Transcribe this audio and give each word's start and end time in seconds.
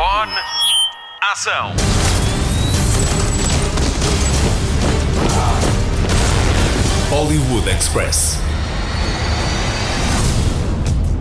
Microfone. 0.00 0.32
Ação. 1.20 1.74
Hollywood 7.10 7.68
Express. 7.68 8.38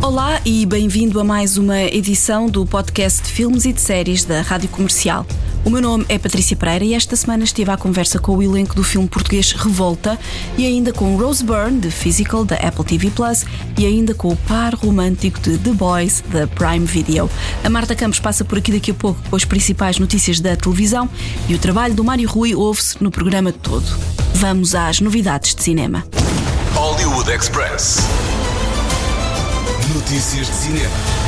Olá 0.01 0.39
e 0.45 0.65
bem-vindo 0.65 1.19
a 1.19 1.25
mais 1.25 1.57
uma 1.57 1.81
edição 1.81 2.47
do 2.47 2.65
podcast 2.65 3.21
de 3.21 3.29
filmes 3.29 3.65
e 3.65 3.73
de 3.73 3.81
séries 3.81 4.23
da 4.23 4.41
Rádio 4.41 4.69
Comercial. 4.69 5.25
O 5.69 5.71
meu 5.71 5.83
nome 5.83 6.03
é 6.09 6.17
Patrícia 6.17 6.57
Pereira 6.57 6.83
e 6.83 6.95
esta 6.95 7.15
semana 7.15 7.43
estive 7.43 7.69
à 7.69 7.77
conversa 7.77 8.17
com 8.17 8.35
o 8.35 8.41
elenco 8.41 8.73
do 8.73 8.83
filme 8.83 9.07
português 9.07 9.51
Revolta 9.51 10.17
e 10.57 10.65
ainda 10.65 10.91
com 10.91 11.15
Rose 11.15 11.43
Byrne, 11.43 11.79
de 11.79 11.91
Physical, 11.91 12.43
da 12.43 12.55
Apple 12.55 12.83
TV 12.83 13.11
Plus, 13.11 13.45
e 13.77 13.85
ainda 13.85 14.15
com 14.15 14.29
o 14.29 14.35
par 14.35 14.73
romântico 14.73 15.39
de 15.39 15.59
The 15.59 15.69
Boys, 15.73 16.23
da 16.27 16.47
Prime 16.47 16.87
Video. 16.87 17.29
A 17.63 17.69
Marta 17.69 17.93
Campos 17.93 18.19
passa 18.19 18.43
por 18.43 18.57
aqui 18.57 18.71
daqui 18.71 18.89
a 18.89 18.95
pouco 18.95 19.21
com 19.29 19.35
as 19.35 19.45
principais 19.45 19.99
notícias 19.99 20.39
da 20.39 20.55
televisão 20.55 21.07
e 21.47 21.53
o 21.53 21.59
trabalho 21.59 21.93
do 21.93 22.03
Mário 22.03 22.27
Rui 22.27 22.55
ouve-se 22.55 22.95
no 22.99 23.11
programa 23.11 23.51
todo. 23.51 23.85
Vamos 24.33 24.73
às 24.73 24.99
novidades 24.99 25.53
de 25.53 25.61
cinema. 25.61 26.03
Hollywood 26.73 27.29
Express. 27.29 27.99
Notícias 29.93 30.47
de 30.47 30.55
cinema. 30.55 31.18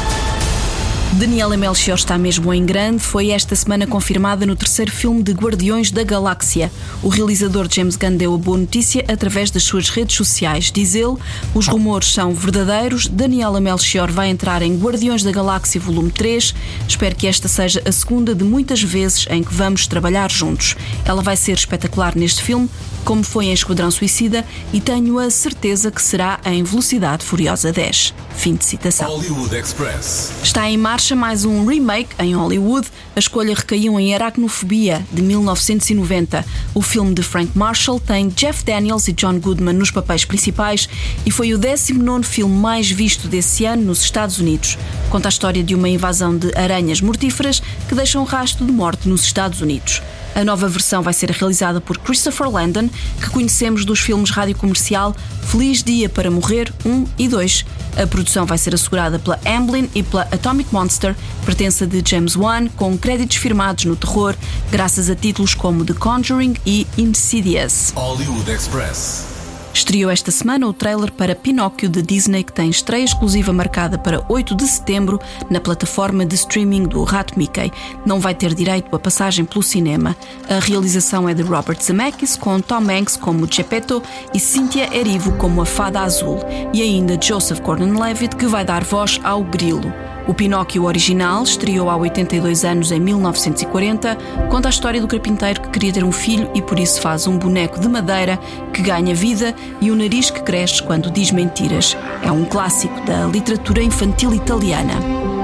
Daniela 1.21 1.55
Melchior 1.55 1.99
está 1.99 2.17
mesmo 2.17 2.51
em 2.51 2.65
grande, 2.65 3.03
foi 3.03 3.29
esta 3.29 3.55
semana 3.55 3.85
confirmada 3.85 4.43
no 4.43 4.55
terceiro 4.55 4.91
filme 4.91 5.21
de 5.21 5.33
Guardiões 5.33 5.91
da 5.91 6.03
Galáxia. 6.03 6.71
O 7.03 7.09
realizador 7.09 7.67
James 7.71 7.95
Gunn 7.95 8.17
deu 8.17 8.33
a 8.33 8.37
boa 8.39 8.57
notícia 8.57 9.05
através 9.07 9.51
das 9.51 9.61
suas 9.61 9.87
redes 9.89 10.15
sociais. 10.15 10.71
Diz 10.71 10.95
ele, 10.95 11.15
os 11.53 11.67
rumores 11.67 12.11
são 12.11 12.33
verdadeiros, 12.33 13.05
Daniela 13.07 13.61
Melchior 13.61 14.11
vai 14.11 14.31
entrar 14.31 14.63
em 14.63 14.75
Guardiões 14.75 15.21
da 15.21 15.31
Galáxia 15.31 15.79
Volume 15.79 16.09
3. 16.09 16.55
Espero 16.87 17.15
que 17.15 17.27
esta 17.27 17.47
seja 17.47 17.83
a 17.85 17.91
segunda 17.91 18.33
de 18.33 18.43
muitas 18.43 18.81
vezes 18.81 19.27
em 19.29 19.43
que 19.43 19.53
vamos 19.53 19.85
trabalhar 19.85 20.31
juntos. 20.31 20.75
Ela 21.05 21.21
vai 21.21 21.37
ser 21.37 21.51
espetacular 21.51 22.15
neste 22.15 22.41
filme, 22.41 22.67
como 23.03 23.23
foi 23.23 23.45
em 23.45 23.53
Esquadrão 23.53 23.89
Suicida, 23.91 24.45
e 24.71 24.79
tenho 24.79 25.19
a 25.19 25.29
certeza 25.29 25.91
que 25.91 26.01
será 26.01 26.39
em 26.45 26.63
Velocidade 26.63 27.23
Furiosa 27.23 27.71
10. 27.71 28.13
Fim 28.35 28.55
de 28.55 28.65
citação. 28.65 29.07
Hollywood 29.09 29.55
Express. 29.55 30.31
Está 30.43 30.69
em 30.69 30.77
marcha 30.77 31.15
mais 31.15 31.45
um 31.45 31.65
remake 31.65 32.15
em 32.19 32.35
Hollywood. 32.35 32.87
A 33.15 33.19
escolha 33.19 33.53
recaiu 33.53 33.99
em 33.99 34.15
Aracnofobia, 34.15 35.05
de 35.11 35.21
1990. 35.21 36.45
O 36.73 36.81
filme 36.81 37.13
de 37.13 37.21
Frank 37.21 37.51
Marshall 37.55 37.99
tem 37.99 38.29
Jeff 38.29 38.63
Daniels 38.63 39.07
e 39.07 39.13
John 39.13 39.39
Goodman 39.39 39.73
nos 39.73 39.91
papéis 39.91 40.25
principais 40.25 40.89
e 41.25 41.31
foi 41.31 41.53
o 41.53 41.57
19 41.57 42.23
filme 42.23 42.55
mais 42.55 42.89
visto 42.89 43.27
desse 43.27 43.65
ano 43.65 43.83
nos 43.83 44.01
Estados 44.01 44.39
Unidos. 44.39 44.77
Conta 45.09 45.27
a 45.27 45.29
história 45.29 45.63
de 45.63 45.75
uma 45.75 45.89
invasão 45.89 46.37
de 46.37 46.51
aranhas 46.55 47.01
mortíferas 47.01 47.61
que 47.87 47.95
deixam 47.95 48.21
um 48.21 48.25
rastro 48.25 48.65
de 48.65 48.71
morte 48.71 49.07
nos 49.07 49.23
Estados 49.23 49.61
Unidos. 49.61 50.01
A 50.33 50.43
nova 50.43 50.67
versão 50.67 51.01
vai 51.01 51.13
ser 51.13 51.29
realizada 51.31 51.81
por 51.81 51.97
Christopher 51.97 52.49
Landon, 52.49 52.89
que 53.21 53.29
conhecemos 53.29 53.85
dos 53.85 53.99
filmes 53.99 54.29
rádio 54.29 54.55
comercial 54.55 55.15
Feliz 55.43 55.83
Dia 55.83 56.07
para 56.07 56.31
Morrer 56.31 56.71
1 56.85 57.05
e 57.17 57.27
2. 57.27 57.65
A 58.01 58.07
produção 58.07 58.45
vai 58.45 58.57
ser 58.57 58.73
assegurada 58.73 59.19
pela 59.19 59.39
Amblin 59.45 59.89
e 59.93 60.01
pela 60.01 60.23
Atomic 60.23 60.73
Monster, 60.73 61.15
pertença 61.45 61.85
de 61.85 62.01
James 62.05 62.35
Wan, 62.35 62.67
com 62.77 62.97
créditos 62.97 63.37
firmados 63.37 63.85
no 63.85 63.95
terror, 63.95 64.35
graças 64.71 65.09
a 65.09 65.15
títulos 65.15 65.53
como 65.53 65.83
The 65.83 65.93
Conjuring 65.93 66.55
e 66.65 66.87
Insidious. 66.97 67.91
Hollywood 67.95 68.49
Express. 68.49 69.30
Estreou 69.73 70.11
esta 70.11 70.31
semana 70.31 70.67
o 70.67 70.73
trailer 70.73 71.11
para 71.11 71.33
Pinóquio 71.33 71.89
da 71.89 72.01
Disney, 72.01 72.43
que 72.43 72.51
tem 72.51 72.69
estreia 72.69 73.03
exclusiva 73.03 73.53
marcada 73.53 73.97
para 73.97 74.23
8 74.27 74.53
de 74.55 74.67
setembro 74.67 75.19
na 75.49 75.59
plataforma 75.59 76.25
de 76.25 76.35
streaming 76.35 76.83
do 76.83 77.03
Rato 77.03 77.37
Mickey. 77.37 77.71
Não 78.05 78.19
vai 78.19 78.35
ter 78.35 78.53
direito 78.53 78.93
a 78.93 78.99
passagem 78.99 79.45
pelo 79.45 79.63
cinema. 79.63 80.15
A 80.49 80.59
realização 80.59 81.27
é 81.27 81.33
de 81.33 81.41
Robert 81.41 81.81
Zemeckis, 81.81 82.35
com 82.35 82.59
Tom 82.59 82.89
Hanks 82.89 83.15
como 83.15 83.51
Geppetto 83.51 84.03
e 84.33 84.39
Cynthia 84.39 84.95
Erivo 84.95 85.31
como 85.33 85.61
a 85.61 85.65
Fada 85.65 86.01
Azul, 86.01 86.39
e 86.73 86.81
ainda 86.81 87.17
Joseph 87.21 87.61
Gordon-Levitt, 87.61 88.35
que 88.35 88.45
vai 88.45 88.65
dar 88.65 88.83
voz 88.83 89.19
ao 89.23 89.43
Grilo. 89.43 90.10
O 90.31 90.33
Pinóquio 90.33 90.85
original 90.85 91.43
estreou 91.43 91.89
há 91.89 91.97
82 91.97 92.63
anos 92.63 92.89
em 92.89 93.01
1940, 93.01 94.15
conta 94.49 94.69
a 94.69 94.71
história 94.71 95.01
do 95.01 95.05
carpinteiro 95.05 95.61
que 95.61 95.71
queria 95.71 95.91
ter 95.91 96.05
um 96.05 96.11
filho 96.13 96.49
e 96.55 96.61
por 96.61 96.79
isso 96.79 97.01
faz 97.01 97.27
um 97.27 97.37
boneco 97.37 97.77
de 97.81 97.89
madeira 97.89 98.39
que 98.73 98.81
ganha 98.81 99.13
vida 99.13 99.53
e 99.81 99.91
o 99.91 99.95
nariz 99.95 100.31
que 100.31 100.41
cresce 100.41 100.81
quando 100.83 101.11
diz 101.11 101.31
mentiras. 101.31 101.97
É 102.23 102.31
um 102.31 102.45
clássico 102.45 102.97
da 103.01 103.25
literatura 103.25 103.83
infantil 103.83 104.33
italiana. 104.33 104.93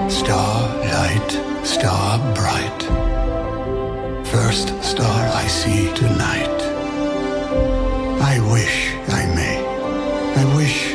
Starlight, 0.08 1.38
star 1.66 2.20
bright. 2.34 2.88
First 4.24 4.74
star 4.82 5.44
I 5.44 5.50
see 5.50 5.92
tonight. 5.96 6.64
I 8.22 8.40
wish 8.40 8.96
I 9.10 9.26
may. 9.36 9.60
I 10.38 10.56
wish 10.56 10.87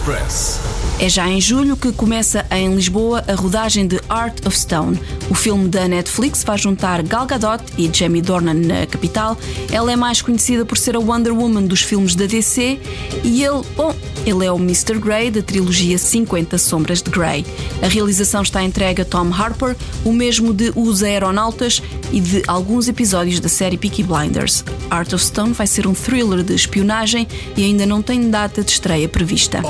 Express. 0.00 0.58
É 0.98 1.08
já 1.08 1.28
em 1.28 1.40
julho 1.40 1.76
que 1.76 1.92
começa 1.92 2.46
em 2.50 2.74
Lisboa 2.74 3.22
a 3.28 3.34
rodagem 3.34 3.86
de 3.86 4.00
Art 4.08 4.46
of 4.46 4.58
Stone. 4.58 4.98
O 5.30 5.34
filme 5.34 5.68
da 5.68 5.86
Netflix 5.86 6.42
vai 6.42 6.56
juntar 6.56 7.02
Gal 7.02 7.26
Gadot 7.26 7.62
e 7.76 7.90
Jamie 7.92 8.22
Dornan 8.22 8.54
na 8.54 8.86
capital. 8.86 9.36
Ela 9.70 9.92
é 9.92 9.96
mais 9.96 10.22
conhecida 10.22 10.64
por 10.64 10.78
ser 10.78 10.96
a 10.96 10.98
Wonder 10.98 11.34
Woman 11.34 11.64
dos 11.64 11.82
filmes 11.82 12.14
da 12.14 12.24
DC 12.24 12.80
e 13.22 13.44
ele, 13.44 13.62
bom, 13.76 13.94
ele 14.24 14.44
é 14.44 14.52
o 14.52 14.56
Mr. 14.56 14.98
Grey 14.98 15.30
da 15.30 15.42
trilogia 15.42 15.98
50 15.98 16.56
Sombras 16.56 17.02
de 17.02 17.10
Grey. 17.10 17.44
A 17.82 17.86
realização 17.86 18.42
está 18.42 18.62
entregue 18.62 19.02
a 19.02 19.04
Tom 19.04 19.30
Harper, 19.32 19.76
o 20.04 20.12
mesmo 20.12 20.52
de 20.54 20.72
Os 20.74 21.02
Aeronautas 21.02 21.82
e 22.12 22.20
de 22.20 22.42
alguns 22.46 22.88
episódios 22.88 23.40
da 23.40 23.48
série 23.48 23.76
Peaky 23.76 24.02
Blinders. 24.02 24.64
Art 24.90 25.12
of 25.12 25.24
Stone 25.24 25.52
vai 25.52 25.66
ser 25.66 25.86
um 25.86 25.94
thriller 25.94 26.42
de 26.42 26.54
espionagem 26.54 27.26
e 27.56 27.64
ainda 27.64 27.86
não 27.86 28.02
tem 28.02 28.30
data 28.30 28.62
de 28.62 28.70
estreia 28.70 29.08
prevista. 29.08 29.62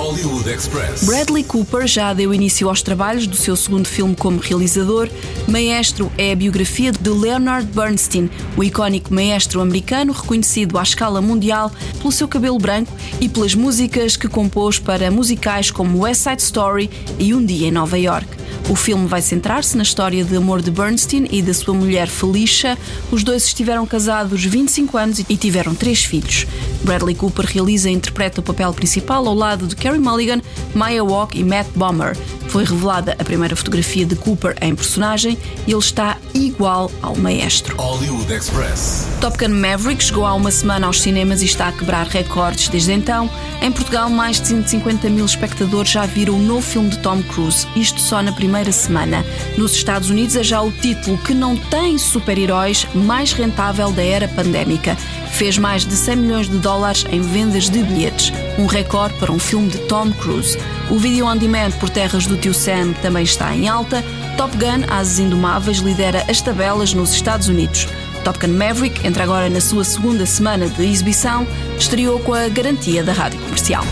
Bradley 1.02 1.44
Cooper 1.44 1.86
já 1.86 2.12
deu 2.12 2.32
início 2.32 2.68
aos 2.68 2.82
trabalhos 2.82 3.26
do 3.26 3.36
seu 3.36 3.56
segundo 3.56 3.86
filme 3.86 4.14
como 4.16 4.38
realizador. 4.38 5.08
Maestro 5.46 6.10
é 6.16 6.32
a 6.32 6.36
biografia 6.36 6.92
de 6.92 7.10
Leonard 7.10 7.68
Bernstein, 7.74 8.30
o 8.56 8.64
icónico 8.64 9.12
maestro 9.12 9.60
americano 9.60 10.12
reconhecido 10.12 10.78
à 10.78 10.82
escala 10.82 11.20
mundial 11.20 11.70
pelo 11.98 12.12
seu 12.12 12.28
cabelo 12.28 12.58
branco 12.58 12.92
e 13.20 13.28
pelas 13.28 13.54
músicas 13.54 14.16
que 14.16 14.28
compôs 14.28 14.78
para 14.78 15.10
musicais 15.10 15.70
como 15.70 16.00
West 16.00 16.22
Side 16.22 16.42
Story 16.42 16.90
e 17.18 17.34
Um 17.34 17.44
Dia 17.44 17.68
em 17.68 17.70
Nova 17.70 17.98
York. 17.98 18.39
O 18.68 18.76
filme 18.76 19.06
vai 19.06 19.20
centrar-se 19.20 19.76
na 19.76 19.82
história 19.82 20.24
de 20.24 20.36
amor 20.36 20.62
de 20.62 20.70
Bernstein 20.70 21.26
e 21.30 21.42
da 21.42 21.52
sua 21.52 21.74
mulher 21.74 22.08
Felicia. 22.08 22.78
Os 23.10 23.24
dois 23.24 23.44
estiveram 23.44 23.86
casados 23.86 24.44
25 24.44 24.96
anos 24.96 25.18
e 25.18 25.36
tiveram 25.36 25.74
três 25.74 26.04
filhos. 26.04 26.46
Bradley 26.82 27.14
Cooper 27.14 27.46
realiza 27.46 27.90
e 27.90 27.92
interpreta 27.92 28.40
o 28.40 28.44
papel 28.44 28.72
principal 28.72 29.26
ao 29.26 29.34
lado 29.34 29.66
de 29.66 29.76
Carey 29.76 29.98
Mulligan, 29.98 30.40
Maya 30.74 31.02
Walk 31.02 31.38
e 31.38 31.44
Matt 31.44 31.68
Bomer. 31.74 32.16
Foi 32.50 32.64
revelada 32.64 33.14
a 33.16 33.24
primeira 33.24 33.54
fotografia 33.54 34.04
de 34.04 34.16
Cooper 34.16 34.56
em 34.60 34.74
personagem 34.74 35.38
e 35.68 35.70
ele 35.70 35.78
está 35.78 36.16
igual 36.34 36.90
ao 37.00 37.14
maestro. 37.14 37.76
Hollywood 37.76 38.32
Express. 38.32 39.06
Top 39.20 39.38
Gun 39.38 39.54
Maverick 39.54 40.02
chegou 40.02 40.26
há 40.26 40.34
uma 40.34 40.50
semana 40.50 40.88
aos 40.88 41.00
cinemas 41.00 41.42
e 41.42 41.44
está 41.44 41.68
a 41.68 41.72
quebrar 41.72 42.08
recordes 42.08 42.66
desde 42.66 42.90
então. 42.90 43.30
Em 43.62 43.70
Portugal, 43.70 44.10
mais 44.10 44.40
de 44.40 44.48
150 44.48 45.08
mil 45.08 45.26
espectadores 45.26 45.92
já 45.92 46.04
viram 46.06 46.34
o 46.34 46.42
novo 46.42 46.62
filme 46.62 46.90
de 46.90 46.98
Tom 46.98 47.22
Cruise, 47.22 47.68
isto 47.76 48.00
só 48.00 48.20
na 48.20 48.32
primeira 48.32 48.72
semana. 48.72 49.24
Nos 49.56 49.72
Estados 49.74 50.10
Unidos 50.10 50.34
é 50.34 50.42
já 50.42 50.60
o 50.60 50.72
título 50.72 51.18
que 51.18 51.32
não 51.32 51.56
tem 51.56 51.98
super-heróis 51.98 52.84
mais 52.92 53.32
rentável 53.32 53.92
da 53.92 54.02
era 54.02 54.26
pandémica. 54.26 54.96
Fez 55.40 55.56
mais 55.56 55.86
de 55.86 55.96
100 55.96 56.16
milhões 56.16 56.48
de 56.50 56.58
dólares 56.58 57.06
em 57.08 57.22
vendas 57.22 57.70
de 57.70 57.82
bilhetes, 57.82 58.30
um 58.58 58.66
recorde 58.66 59.14
para 59.14 59.32
um 59.32 59.38
filme 59.38 59.70
de 59.70 59.78
Tom 59.86 60.12
Cruise. 60.12 60.58
O 60.90 60.98
vídeo 60.98 61.24
on 61.24 61.34
demand 61.34 61.70
por 61.80 61.88
terras 61.88 62.26
do 62.26 62.36
tio 62.36 62.52
Sam 62.52 62.92
também 63.00 63.24
está 63.24 63.56
em 63.56 63.66
alta. 63.66 64.04
Top 64.36 64.54
Gun, 64.58 64.84
Ases 64.90 65.18
Indomáveis, 65.18 65.78
lidera 65.78 66.26
as 66.28 66.42
tabelas 66.42 66.92
nos 66.92 67.14
Estados 67.14 67.48
Unidos. 67.48 67.88
Top 68.22 68.38
Gun 68.38 68.52
Maverick 68.52 69.06
entra 69.06 69.24
agora 69.24 69.48
na 69.48 69.62
sua 69.62 69.82
segunda 69.82 70.26
semana 70.26 70.68
de 70.68 70.84
exibição, 70.84 71.46
estreou 71.78 72.20
com 72.20 72.34
a 72.34 72.46
garantia 72.50 73.02
da 73.02 73.14
rádio 73.14 73.40
comercial. 73.40 73.84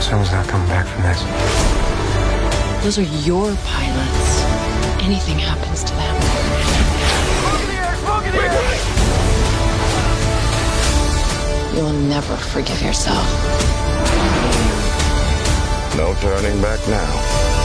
Someone's 0.00 0.32
not 0.32 0.48
coming 0.48 0.66
back 0.68 0.88
from 0.88 1.02
this. 1.02 1.22
Those 2.82 2.98
are 2.98 3.28
your 3.28 3.54
pilots. 3.66 4.56
Anything 5.04 5.38
happens 5.38 5.84
to 5.84 5.95
you'll 11.76 11.92
never 11.92 12.34
forgive 12.36 12.80
yourself. 12.80 13.26
No 15.96 16.14
turning 16.20 16.60
back 16.62 16.80
now. 16.88 17.12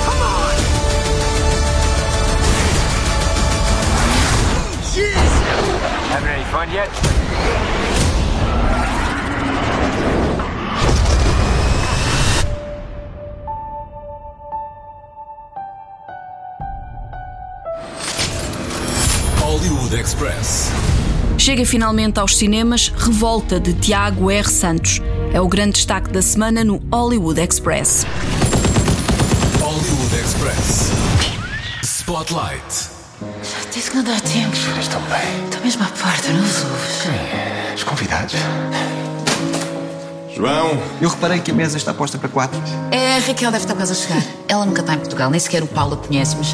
Come 0.05 0.21
on! 0.21 0.55
Jeez! 4.91 5.13
Having 6.11 6.29
any 6.29 6.43
fun 6.45 6.71
yet? 6.71 6.89
Hollywood 19.37 19.93
Express. 19.93 20.90
Chega 21.41 21.65
finalmente 21.65 22.19
aos 22.19 22.37
cinemas 22.37 22.93
Revolta 22.95 23.59
de 23.59 23.73
Tiago 23.73 24.29
R. 24.29 24.47
Santos. 24.47 25.01
É 25.33 25.41
o 25.41 25.47
grande 25.47 25.71
destaque 25.71 26.11
da 26.11 26.21
semana 26.21 26.63
no 26.63 26.79
Hollywood 26.93 27.41
Express. 27.41 28.05
Hollywood 29.59 30.15
Express. 30.17 30.91
Spotlight. 31.81 32.89
Disse 33.73 33.89
que 33.89 33.97
não 33.97 34.03
dá 34.03 34.19
tempo. 34.19 34.55
Estão 34.79 35.01
bem. 35.01 35.45
Estou 35.45 35.61
mesmo 35.63 35.83
à 35.83 35.87
porta, 35.87 36.31
não 36.31 36.43
os 36.43 36.63
ouves. 36.63 37.07
Os 37.75 37.83
convidados. 37.85 38.35
João, 40.35 40.79
Eu 41.01 41.09
reparei 41.09 41.39
que 41.39 41.49
a 41.49 41.55
mesa 41.55 41.75
está 41.75 41.91
posta 41.91 42.19
para 42.19 42.29
quatro. 42.29 42.61
É, 42.91 43.15
a 43.15 43.19
Raquel 43.19 43.49
deve 43.49 43.63
estar 43.63 43.73
quase 43.73 43.93
a 43.93 43.95
chegar. 43.95 44.23
Ela 44.47 44.63
nunca 44.63 44.81
está 44.81 44.93
em 44.93 44.99
Portugal, 44.99 45.31
nem 45.31 45.39
sequer 45.39 45.63
o 45.63 45.67
Paulo 45.67 45.95
a 45.95 45.97
conhece, 45.97 46.35
mas. 46.37 46.53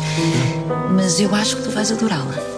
Mas 0.91 1.19
eu 1.19 1.35
acho 1.35 1.57
que 1.57 1.63
tu 1.63 1.71
vais 1.71 1.91
adorá-la. 1.91 2.56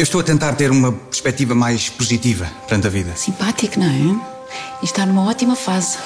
Eu 0.00 0.04
estou 0.04 0.22
a 0.22 0.24
tentar 0.24 0.54
ter 0.54 0.70
uma 0.70 0.92
perspectiva 0.92 1.54
mais 1.54 1.90
positiva 1.90 2.50
perante 2.66 2.86
a 2.86 2.90
vida. 2.90 3.14
Simpático, 3.16 3.78
não 3.78 3.86
é? 3.86 4.48
E 4.80 4.86
está 4.86 5.04
numa 5.04 5.28
ótima 5.28 5.54
fase. 5.54 5.98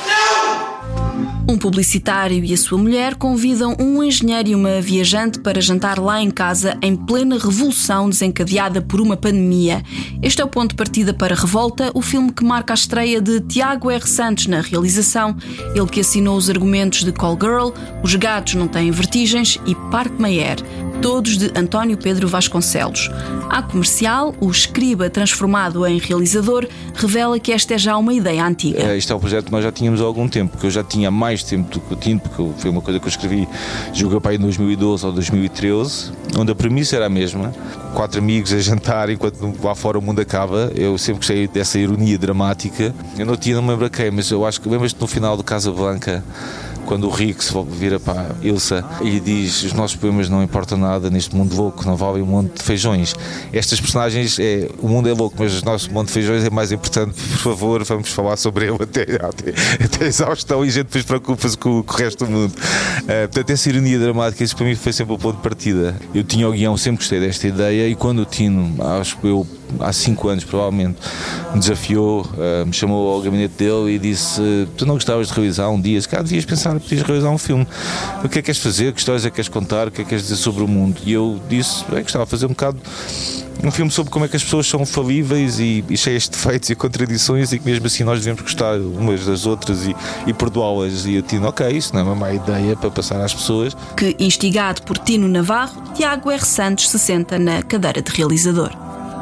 Um 1.48 1.56
publicitário 1.56 2.42
e 2.44 2.52
a 2.52 2.56
sua 2.56 2.76
mulher 2.76 3.14
convidam 3.14 3.76
um 3.78 4.02
engenheiro 4.02 4.48
e 4.48 4.54
uma 4.56 4.80
viajante 4.80 5.38
para 5.38 5.60
jantar 5.60 6.00
lá 6.00 6.20
em 6.20 6.28
casa 6.28 6.76
em 6.82 6.96
plena 6.96 7.38
revolução 7.38 8.10
desencadeada 8.10 8.82
por 8.82 9.00
uma 9.00 9.16
pandemia. 9.16 9.80
Este 10.20 10.42
é 10.42 10.44
o 10.44 10.48
ponto 10.48 10.70
de 10.70 10.74
partida 10.74 11.14
para 11.14 11.36
Revolta, 11.36 11.92
o 11.94 12.02
filme 12.02 12.32
que 12.32 12.44
marca 12.44 12.72
a 12.72 12.74
estreia 12.74 13.20
de 13.20 13.42
Tiago 13.42 13.92
R. 13.92 14.08
Santos 14.08 14.48
na 14.48 14.60
realização, 14.60 15.36
ele 15.72 15.86
que 15.86 16.00
assinou 16.00 16.36
os 16.36 16.50
argumentos 16.50 17.04
de 17.04 17.12
Call 17.12 17.38
Girl, 17.40 17.68
Os 18.02 18.12
Gatos 18.16 18.54
Não 18.54 18.66
Têm 18.66 18.90
Vertigens 18.90 19.60
e 19.64 19.76
Parque 19.92 20.20
Mayer, 20.20 20.56
todos 21.04 21.36
de 21.36 21.52
António 21.54 21.98
Pedro 21.98 22.26
Vasconcelos. 22.26 23.10
A 23.50 23.60
comercial, 23.60 24.34
o 24.40 24.50
escriba 24.50 25.10
transformado 25.10 25.86
em 25.86 25.98
realizador, 25.98 26.66
revela 26.94 27.38
que 27.38 27.52
esta 27.52 27.74
é 27.74 27.78
já 27.78 27.94
uma 27.98 28.14
ideia 28.14 28.42
antiga. 28.42 28.80
Eh, 28.80 28.96
Isto 28.96 29.12
é 29.12 29.16
um 29.16 29.20
projeto 29.20 29.44
que 29.44 29.52
nós 29.52 29.62
já 29.62 29.70
tínhamos 29.70 30.00
há 30.00 30.04
algum 30.04 30.26
tempo, 30.26 30.56
que 30.56 30.64
eu 30.64 30.70
já 30.70 30.82
tinha 30.82 31.10
mais 31.10 31.42
tempo 31.44 31.70
do 31.70 31.78
que 31.78 31.92
eu 31.92 31.96
tinha, 31.98 32.18
porque 32.18 32.50
foi 32.56 32.70
uma 32.70 32.80
coisa 32.80 32.98
que 32.98 33.04
eu 33.04 33.10
escrevi, 33.10 33.46
julgo 33.92 34.18
para 34.18 34.34
em 34.34 34.38
2012 34.38 35.04
ou 35.04 35.12
2013, 35.12 36.10
onde 36.38 36.50
a 36.50 36.54
premissa 36.54 36.96
era 36.96 37.04
a 37.04 37.10
mesma. 37.10 37.52
Quatro 37.92 38.18
amigos 38.18 38.50
a 38.54 38.58
jantar 38.58 39.10
enquanto 39.10 39.38
lá 39.62 39.74
fora 39.74 39.98
o 39.98 40.02
mundo 40.02 40.22
acaba. 40.22 40.72
Eu 40.74 40.96
sempre 40.96 41.18
gostei 41.18 41.46
dessa 41.46 41.78
ironia 41.78 42.16
dramática. 42.16 42.94
Eu 43.18 43.26
não 43.26 43.36
tinha, 43.36 43.56
não 43.56 43.62
me 43.62 43.68
lembro 43.68 43.90
quem, 43.90 44.10
mas 44.10 44.30
eu 44.30 44.46
acho 44.46 44.58
que 44.58 44.70
lembras-te 44.70 44.98
no 44.98 45.06
final 45.06 45.36
do 45.36 45.44
Casa 45.44 45.70
Blanca 45.70 46.24
quando 46.86 47.04
o 47.04 47.10
Rick 47.10 47.42
se 47.44 47.52
vira 47.70 47.98
para 47.98 48.20
a 48.20 48.46
Ilsa 48.46 48.84
e 49.02 49.18
diz 49.20 49.62
os 49.62 49.72
nossos 49.72 49.96
poemas 49.96 50.28
não 50.28 50.42
importam 50.42 50.78
nada 50.78 51.10
neste 51.10 51.34
mundo 51.34 51.56
louco, 51.56 51.84
não 51.86 51.96
valem 51.96 52.22
um 52.22 52.26
monte 52.26 52.58
de 52.58 52.62
feijões. 52.62 53.14
Estas 53.52 53.80
personagens, 53.80 54.38
é, 54.38 54.68
o 54.80 54.88
mundo 54.88 55.08
é 55.08 55.12
louco, 55.12 55.36
mas 55.38 55.60
o 55.60 55.64
nosso 55.64 55.90
monte 55.92 56.08
de 56.08 56.14
feijões 56.14 56.44
é 56.44 56.50
mais 56.50 56.72
importante. 56.72 57.14
Por 57.14 57.38
favor, 57.38 57.84
vamos 57.84 58.08
falar 58.10 58.36
sobre 58.36 58.66
ele 58.66 58.82
até, 58.82 59.02
até, 59.02 59.84
até 59.84 60.06
exaustão 60.06 60.64
e 60.64 60.68
a 60.68 60.72
gente 60.72 60.86
depois 60.86 61.04
preocupa-se 61.04 61.56
com, 61.58 61.82
com 61.82 61.94
o 61.94 61.96
resto 61.96 62.24
do 62.24 62.30
mundo. 62.30 62.52
Uh, 62.52 63.28
portanto, 63.28 63.50
essa 63.50 63.68
ironia 63.68 63.98
dramática, 63.98 64.44
isso 64.44 64.56
para 64.56 64.66
mim 64.66 64.74
foi 64.74 64.92
sempre 64.92 65.14
o 65.14 65.18
ponto 65.18 65.36
de 65.36 65.42
partida. 65.42 65.96
Eu 66.14 66.24
tinha 66.24 66.48
o 66.48 66.52
guião, 66.52 66.76
sempre 66.76 66.98
gostei 66.98 67.20
desta 67.20 67.48
ideia 67.48 67.88
e 67.88 67.94
quando 67.94 68.20
o 68.20 68.24
Tino, 68.24 68.74
acho 68.98 69.16
que 69.18 69.26
eu 69.26 69.46
há 69.80 69.92
cinco 69.92 70.28
anos 70.28 70.44
provavelmente, 70.44 70.98
me 71.52 71.60
desafiou, 71.60 72.22
uh, 72.22 72.66
me 72.66 72.72
chamou 72.72 73.12
ao 73.12 73.22
gabinete 73.22 73.54
dele 73.56 73.94
e 73.94 73.98
disse: 73.98 74.40
Tu 74.76 74.86
não 74.86 74.94
gostavas 74.94 75.28
de 75.28 75.34
realizar 75.34 75.68
um 75.68 75.80
dia? 75.80 76.00
Se 76.00 76.08
calhar 76.08 76.24
devias 76.24 76.44
pensar, 76.44 76.73
podias 76.80 77.02
realizar 77.02 77.30
um 77.30 77.38
filme. 77.38 77.66
O 78.22 78.28
que 78.28 78.38
é 78.38 78.42
que 78.42 78.46
queres 78.46 78.60
fazer? 78.60 78.92
Que 78.92 78.98
histórias 78.98 79.24
é 79.24 79.30
que 79.30 79.36
queres 79.36 79.48
contar? 79.48 79.88
O 79.88 79.90
que 79.90 80.00
é 80.00 80.04
que 80.04 80.10
queres 80.10 80.24
dizer 80.24 80.36
sobre 80.36 80.62
o 80.62 80.68
mundo? 80.68 81.00
E 81.04 81.12
eu 81.12 81.40
disse: 81.48 81.84
Bem, 81.90 82.02
gostava 82.02 82.24
de 82.24 82.30
fazer 82.30 82.46
um 82.46 82.50
bocado. 82.50 82.78
Um 83.62 83.70
filme 83.70 83.90
sobre 83.90 84.10
como 84.10 84.24
é 84.24 84.28
que 84.28 84.36
as 84.36 84.44
pessoas 84.44 84.66
são 84.66 84.84
falíveis 84.84 85.58
e, 85.58 85.82
e 85.88 85.96
cheias 85.96 86.24
de 86.24 86.30
defeitos 86.36 86.68
e 86.70 86.74
contradições 86.74 87.52
e 87.52 87.58
que 87.58 87.64
mesmo 87.64 87.86
assim 87.86 88.04
nós 88.04 88.18
devemos 88.18 88.42
gostar 88.42 88.78
umas 88.78 89.24
das 89.24 89.46
outras 89.46 89.86
e, 89.86 89.96
e 90.26 90.32
perdoá-las. 90.34 91.06
E 91.06 91.14
eu 91.14 91.22
tinha, 91.22 91.46
ok, 91.48 91.66
isso 91.68 91.94
não 91.94 92.00
é 92.00 92.02
uma 92.04 92.14
má 92.14 92.32
ideia 92.32 92.76
para 92.76 92.90
passar 92.90 93.20
às 93.20 93.32
pessoas. 93.32 93.74
Que, 93.96 94.16
instigado 94.18 94.82
por 94.82 94.98
Tino 94.98 95.28
Navarro, 95.28 95.82
Tiago 95.94 96.30
R. 96.30 96.44
Santos 96.44 96.90
se 96.90 96.98
senta 96.98 97.38
na 97.38 97.62
cadeira 97.62 98.02
de 98.02 98.12
realizador. 98.12 98.70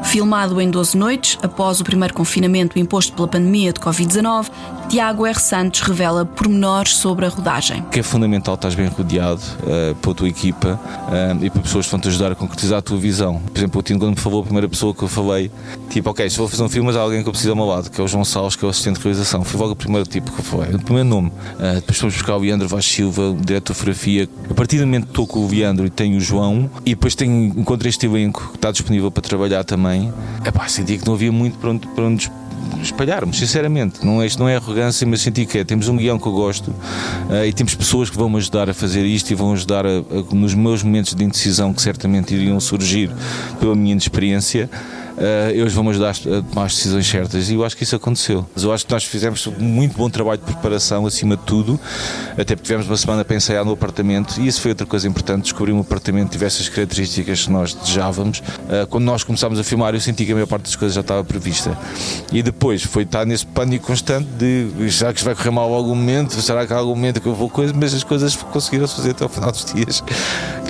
Filmado 0.04 0.60
em 0.60 0.68
12 0.68 0.96
noites, 0.96 1.38
após 1.42 1.80
o 1.80 1.84
primeiro 1.84 2.12
confinamento 2.12 2.78
imposto 2.78 3.12
pela 3.12 3.28
pandemia 3.28 3.72
de 3.72 3.80
Covid-19, 3.80 4.50
Tiago 4.92 5.24
R. 5.24 5.40
Santos 5.40 5.80
revela 5.80 6.26
pormenores 6.26 6.96
sobre 6.96 7.24
a 7.24 7.28
rodagem. 7.30 7.82
Que 7.90 8.00
é 8.00 8.02
fundamental 8.02 8.56
estás 8.56 8.74
bem 8.74 8.88
rodeado 8.88 9.40
uh, 9.62 9.94
pela 9.94 10.14
tua 10.14 10.28
equipa 10.28 10.78
uh, 11.08 11.42
e 11.42 11.48
para 11.48 11.62
pessoas 11.62 11.86
que 11.86 11.92
vão 11.92 11.98
te 11.98 12.08
ajudar 12.08 12.32
a 12.32 12.34
concretizar 12.34 12.80
a 12.80 12.82
tua 12.82 12.98
visão. 12.98 13.40
Por 13.40 13.56
exemplo, 13.56 13.80
o 13.80 13.82
Tino, 13.82 13.98
quando 13.98 14.10
me 14.10 14.20
falou, 14.20 14.42
a 14.42 14.44
primeira 14.44 14.68
pessoa 14.68 14.94
que 14.94 15.02
eu 15.02 15.08
falei, 15.08 15.50
tipo, 15.88 16.10
ok, 16.10 16.28
se 16.28 16.36
vou 16.36 16.46
fazer 16.46 16.62
um 16.62 16.68
filme, 16.68 16.88
mas 16.88 16.96
há 16.96 17.00
alguém 17.00 17.22
que 17.22 17.26
eu 17.26 17.32
preciso 17.32 17.52
ao 17.52 17.56
meu 17.56 17.64
lado, 17.64 17.90
que 17.90 17.98
é 17.98 18.04
o 18.04 18.06
João 18.06 18.22
Salles, 18.22 18.54
que 18.54 18.66
é 18.66 18.68
o 18.68 18.70
assistente 18.70 18.98
de 18.98 19.02
realização. 19.02 19.42
Foi 19.42 19.58
logo 19.58 19.72
o 19.72 19.76
primeiro 19.76 20.06
tipo 20.06 20.30
que 20.30 20.40
eu 20.40 20.44
falei, 20.44 20.74
o 20.74 20.78
primeiro 20.78 21.08
nome. 21.08 21.28
Uh, 21.28 21.76
depois 21.76 21.98
fomos 21.98 22.14
buscar 22.14 22.36
o 22.36 22.40
Leandro 22.40 22.68
Vaz 22.68 22.84
Silva, 22.84 23.34
diretor 23.40 23.72
de 23.72 23.78
fotografia. 23.78 24.28
A 24.50 24.52
partir 24.52 24.76
do 24.76 24.84
momento 24.84 25.04
que 25.04 25.12
estou 25.12 25.26
com 25.26 25.38
o 25.38 25.48
Leandro 25.48 25.86
e 25.86 25.90
tenho 25.90 26.18
o 26.18 26.20
João, 26.20 26.68
e 26.84 26.90
depois 26.90 27.14
tenho, 27.14 27.58
encontrei 27.58 27.88
este 27.88 28.04
elenco 28.04 28.50
que 28.50 28.56
está 28.56 28.70
disponível 28.70 29.10
para 29.10 29.22
trabalhar 29.22 29.64
também, 29.64 30.12
epá, 30.44 30.68
senti 30.68 30.98
que 30.98 31.06
não 31.06 31.14
havia 31.14 31.32
muito 31.32 31.56
para 31.56 31.70
onde, 31.70 31.88
para 31.88 32.04
onde 32.04 32.30
espalharmos, 32.82 33.38
sinceramente. 33.38 34.04
Não, 34.04 34.24
isto 34.24 34.38
não 34.38 34.48
é 34.48 34.56
arrogância, 34.56 35.06
mas 35.06 35.20
senti 35.20 35.46
que 35.46 35.58
é. 35.58 35.64
Temos 35.64 35.88
um 35.88 35.96
guião 35.96 36.18
que 36.18 36.26
eu 36.26 36.32
gosto 36.32 36.68
uh, 36.70 37.44
e 37.46 37.52
temos 37.52 37.74
pessoas 37.74 38.10
que 38.10 38.16
vão 38.16 38.28
me 38.28 38.36
ajudar 38.36 38.68
a 38.68 38.74
fazer 38.74 39.04
isto 39.04 39.30
e 39.30 39.34
vão 39.34 39.52
ajudar 39.52 39.86
a, 39.86 39.88
a, 39.88 40.34
nos 40.34 40.54
meus 40.54 40.82
momentos 40.82 41.14
de 41.14 41.24
indecisão 41.24 41.72
que 41.72 41.82
certamente 41.82 42.34
iriam 42.34 42.58
surgir 42.60 43.10
pela 43.60 43.74
minha 43.74 43.92
inexperiência. 43.92 44.68
Uh, 45.12 45.50
eles 45.50 45.72
vão 45.72 45.88
ajudar 45.90 46.10
a 46.10 46.42
tomar 46.42 46.64
as 46.64 46.74
decisões 46.74 47.06
certas 47.06 47.50
e 47.50 47.54
eu 47.54 47.64
acho 47.64 47.76
que 47.76 47.84
isso 47.84 47.94
aconteceu. 47.94 48.46
Mas 48.54 48.64
eu 48.64 48.72
acho 48.72 48.86
que 48.86 48.92
nós 48.92 49.04
fizemos 49.04 49.46
muito 49.58 49.96
bom 49.96 50.08
trabalho 50.08 50.38
de 50.38 50.44
preparação, 50.44 51.06
acima 51.06 51.36
de 51.36 51.42
tudo, 51.44 51.78
até 52.32 52.56
porque 52.56 52.62
tivemos 52.62 52.86
uma 52.86 52.96
semana 52.96 53.24
para 53.24 53.36
ensaiar 53.36 53.64
no 53.64 53.72
apartamento 53.72 54.40
e 54.40 54.46
isso 54.46 54.60
foi 54.60 54.70
outra 54.70 54.86
coisa 54.86 55.06
importante. 55.06 55.44
Descobrir 55.44 55.72
um 55.72 55.80
apartamento 55.80 56.26
que 56.26 56.32
tivesse 56.32 56.62
as 56.62 56.68
características 56.68 57.44
que 57.44 57.50
nós 57.50 57.74
desejávamos. 57.74 58.38
Uh, 58.40 58.86
quando 58.88 59.04
nós 59.04 59.22
começámos 59.22 59.58
a 59.58 59.64
filmar, 59.64 59.94
eu 59.94 60.00
senti 60.00 60.24
que 60.24 60.32
a 60.32 60.34
maior 60.34 60.46
parte 60.46 60.64
das 60.64 60.76
coisas 60.76 60.94
já 60.94 61.02
estava 61.02 61.22
prevista. 61.24 61.76
E 62.32 62.42
depois 62.42 62.82
foi 62.82 63.02
estar 63.02 63.26
nesse 63.26 63.46
pânico 63.46 63.86
constante 63.86 64.28
de 64.38 64.90
será 64.90 65.12
que 65.12 65.22
vai 65.22 65.34
correr 65.34 65.50
mal 65.50 65.72
algum 65.72 65.94
momento? 65.94 66.40
Será 66.40 66.66
que 66.66 66.72
há 66.72 66.76
algum 66.76 66.94
momento 66.94 67.20
que 67.20 67.26
eu 67.26 67.34
vou 67.34 67.48
coisa? 67.48 67.72
Mas 67.76 67.94
as 67.94 68.04
coisas 68.04 68.34
conseguiram-se 68.36 68.96
fazer 68.96 69.10
até 69.10 69.24
ao 69.24 69.30
final 69.30 69.50
dos 69.50 69.64
dias 69.66 70.02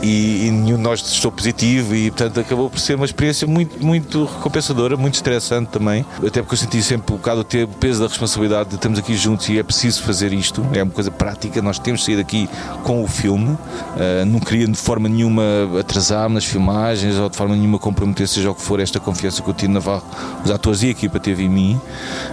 e, 0.03 0.47
e 0.47 0.51
nenhum 0.51 0.77
de 0.77 0.83
nós 0.83 1.01
estou 1.01 1.31
positivo 1.31 1.95
e 1.95 2.11
portanto 2.11 2.41
acabou 2.41 2.69
por 2.69 2.79
ser 2.79 2.97
uma 2.97 3.05
experiência 3.05 3.47
muito, 3.47 3.85
muito 3.85 4.25
recompensadora, 4.25 4.97
muito 4.97 5.15
estressante 5.15 5.71
também, 5.71 6.05
até 6.19 6.43
porque 6.43 6.55
eu 6.55 6.59
senti 6.59 6.83
sempre 6.83 7.15
um 7.15 7.17
bocado 7.17 7.41
o 7.43 7.69
peso 7.69 8.01
da 8.01 8.09
responsabilidade 8.09 8.71
de 8.71 8.75
estamos 8.77 8.99
aqui 8.99 9.17
juntos 9.17 9.49
e 9.49 9.59
é 9.59 9.63
preciso 9.63 10.03
fazer 10.03 10.33
isto, 10.33 10.67
é 10.73 10.83
uma 10.83 10.93
coisa 10.93 11.11
prática, 11.11 11.63
nós 11.63 11.79
temos 11.79 12.01
de 12.01 12.07
sair 12.07 12.17
daqui 12.17 12.49
com 12.83 13.03
o 13.03 13.07
filme, 13.07 13.51
uh, 13.51 14.27
não 14.27 14.41
queria 14.41 14.67
de 14.67 14.77
forma 14.77 15.09
nenhuma 15.09 15.43
atrasar-me 15.79 16.35
nas 16.35 16.45
filmagens 16.45 17.17
ou 17.17 17.29
de 17.29 17.37
forma 17.37 17.55
nenhuma 17.55 17.79
comprometer, 17.79 18.27
seja 18.27 18.51
o 18.51 18.55
que 18.55 18.63
for, 18.63 18.81
esta 18.81 18.99
confiança 18.99 19.43
que 19.43 19.51
o 19.51 19.53
Tino 19.53 19.75
Navarro, 19.75 20.05
os 20.45 20.51
atores 20.51 20.83
e 20.83 20.87
a 20.87 20.91
equipa 20.91 21.21
teve 21.21 21.45
em 21.45 21.49
mim, 21.49 21.81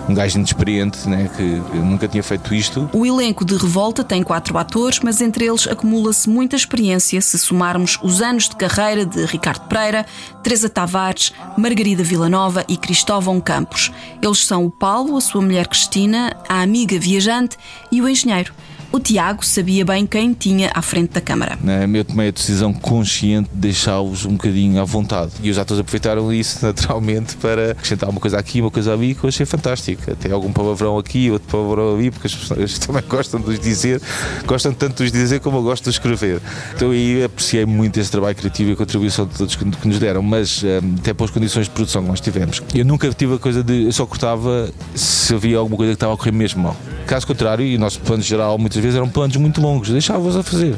um 0.07 0.13
gajo 0.13 0.37
inexperiente, 0.37 1.07
né, 1.07 1.29
que 1.35 1.43
nunca 1.77 2.07
tinha 2.07 2.23
feito 2.23 2.53
isto. 2.53 2.89
O 2.93 3.05
elenco 3.05 3.45
de 3.45 3.55
Revolta 3.55 4.03
tem 4.03 4.23
quatro 4.23 4.57
atores, 4.57 4.99
mas 5.03 5.21
entre 5.21 5.45
eles 5.45 5.67
acumula-se 5.67 6.29
muita 6.29 6.55
experiência 6.55 7.21
se 7.21 7.37
somarmos 7.59 7.99
os 8.01 8.21
anos 8.21 8.47
de 8.47 8.55
carreira 8.55 9.05
de 9.05 9.25
Ricardo 9.25 9.67
Pereira, 9.67 10.05
Teresa 10.41 10.69
Tavares, 10.69 11.33
Margarida 11.57 12.01
Villanova 12.01 12.63
e 12.69 12.77
Cristóvão 12.77 13.41
Campos. 13.41 13.91
Eles 14.21 14.45
são 14.45 14.65
o 14.65 14.71
Paulo, 14.71 15.17
a 15.17 15.21
sua 15.21 15.41
mulher 15.41 15.67
Cristina, 15.67 16.37
a 16.47 16.61
amiga 16.61 16.97
viajante 16.97 17.57
e 17.91 18.01
o 18.01 18.07
engenheiro. 18.07 18.53
O 18.91 18.99
Tiago 18.99 19.45
sabia 19.45 19.85
bem 19.85 20.07
quem 20.07 20.33
tinha 20.33 20.71
à 20.73 20.81
frente 20.81 21.11
da 21.11 21.21
câmara. 21.21 21.59
Eu 21.93 22.03
tomei 22.03 22.29
a 22.29 22.31
decisão 22.31 22.73
consciente 22.73 23.47
de 23.53 23.57
deixá-los 23.57 24.25
um 24.25 24.31
bocadinho 24.31 24.81
à 24.81 24.83
vontade. 24.83 25.31
E 25.43 25.51
os 25.51 25.59
atores 25.59 25.79
aproveitaram 25.79 26.33
isso 26.33 26.65
naturalmente 26.65 27.35
para 27.35 27.71
acrescentar 27.71 28.09
uma 28.09 28.19
coisa 28.19 28.39
aqui, 28.39 28.61
uma 28.61 28.71
coisa 28.71 28.91
ali, 28.91 29.13
que 29.13 29.23
eu 29.23 29.27
achei 29.27 29.45
fantástico. 29.45 30.11
Até 30.11 30.31
algum 30.31 30.51
palavrão 30.51 30.97
aqui, 30.97 31.29
outro 31.29 31.47
palavrão 31.47 31.93
ali, 31.93 32.09
porque 32.09 32.25
as 32.25 32.33
pessoas 32.33 32.79
também 32.79 33.03
gostam 33.07 33.39
de 33.39 33.51
os 33.51 33.59
dizer, 33.59 34.01
gostam 34.47 34.73
tanto 34.73 34.97
de 34.97 35.03
os 35.03 35.11
dizer 35.11 35.39
como 35.39 35.57
eu 35.57 35.63
gosto 35.63 35.83
de 35.83 35.91
escrever. 35.91 36.41
Então 36.75 36.89
aí 36.89 37.23
apreciei 37.23 37.67
muito 37.67 37.99
esse 37.99 38.09
trabalho 38.09 38.35
criativo 38.35 38.71
e 38.71 38.73
a 38.73 38.75
contribuição 38.75 39.27
de 39.27 39.35
todos 39.35 39.55
que 39.55 39.87
nos 39.87 39.99
deram, 39.99 40.23
mas 40.23 40.63
até 40.99 41.13
pelas 41.13 41.29
condições 41.29 41.65
de 41.65 41.71
produção 41.71 42.01
que 42.01 42.07
nós 42.07 42.19
tivemos. 42.19 42.63
Eu 42.73 42.85
nunca 42.85 43.07
tive 43.13 43.35
a 43.35 43.37
coisa 43.39 43.63
de. 43.63 43.83
Eu 43.83 43.91
só 43.91 44.07
cortava 44.07 44.71
se 44.95 45.31
havia 45.35 45.59
alguma 45.59 45.77
coisa 45.77 45.91
que 45.91 45.95
estava 45.97 46.15
a 46.15 46.17
correr 46.17 46.31
mesmo 46.31 46.63
mal. 46.63 46.75
Caso 47.05 47.25
contrário, 47.27 47.65
e 47.65 47.75
o 47.75 47.79
nosso 47.79 47.99
plano 47.99 48.23
geral 48.23 48.57
muitas 48.57 48.78
vezes 48.81 48.97
eram 48.97 49.09
planos 49.09 49.35
muito 49.37 49.61
longos, 49.61 49.89
deixava-os 49.89 50.35
a 50.35 50.43
fazer. 50.43 50.75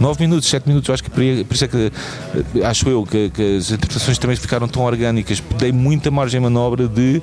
9 0.00 0.20
minutos, 0.20 0.48
7 0.48 0.66
minutos, 0.66 0.90
acho 0.90 1.04
que 1.04 1.10
por 1.10 1.22
isso 1.22 1.64
é 1.64 1.68
que 1.68 1.92
eh, 2.56 2.64
acho 2.64 2.88
eu 2.88 3.04
que, 3.04 3.30
que 3.30 3.56
as 3.56 3.70
interpretações 3.70 4.18
também 4.18 4.36
ficaram 4.36 4.66
tão 4.66 4.82
orgânicas. 4.82 5.40
Dei 5.58 5.70
muita 5.70 6.10
margem 6.10 6.40
de 6.40 6.44
manobra 6.44 6.88
de 6.88 7.22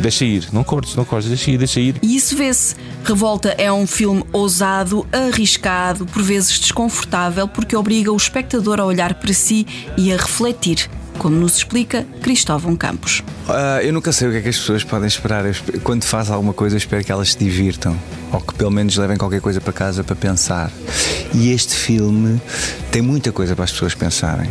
deixa 0.00 0.24
ir, 0.24 0.48
não 0.52 0.64
cortes, 0.64 0.96
não 0.96 1.04
cortes, 1.04 1.28
deixa 1.28 1.50
ir, 1.50 1.58
deixa 1.58 1.78
ir. 1.78 1.96
E 2.02 2.16
isso 2.16 2.36
vê-se. 2.36 2.74
Revolta 3.04 3.50
é 3.50 3.72
um 3.72 3.86
filme 3.86 4.24
ousado, 4.32 5.06
arriscado, 5.12 6.04
por 6.06 6.22
vezes 6.22 6.58
desconfortável, 6.58 7.46
porque 7.46 7.76
obriga 7.76 8.12
o 8.12 8.16
espectador 8.16 8.80
a 8.80 8.84
olhar 8.84 9.14
para 9.14 9.32
si 9.32 9.64
e 9.96 10.12
a 10.12 10.16
refletir, 10.16 10.90
como 11.16 11.36
nos 11.36 11.56
explica 11.56 12.04
Cristóvão 12.22 12.76
Campos. 12.76 13.22
Ah, 13.48 13.80
eu 13.82 13.92
nunca 13.92 14.12
sei 14.12 14.28
o 14.28 14.30
que 14.30 14.38
é 14.38 14.42
que 14.42 14.48
as 14.48 14.58
pessoas 14.58 14.84
podem 14.84 15.06
esperar. 15.06 15.44
Eu 15.44 15.54
quando 15.82 16.04
faz 16.04 16.30
alguma 16.30 16.52
coisa, 16.52 16.76
espero 16.76 17.04
que 17.04 17.12
elas 17.12 17.32
se 17.32 17.38
divirtam. 17.38 17.96
Ou 18.32 18.40
que 18.40 18.54
pelo 18.54 18.70
menos 18.70 18.96
levem 18.96 19.16
qualquer 19.16 19.40
coisa 19.40 19.60
para 19.60 19.72
casa 19.72 20.04
para 20.04 20.16
pensar. 20.16 20.70
E 21.34 21.50
este 21.52 21.74
filme 21.74 22.40
tem 22.90 23.02
muita 23.02 23.30
coisa 23.32 23.54
para 23.54 23.64
as 23.64 23.72
pessoas 23.72 23.94
pensarem. 23.94 24.48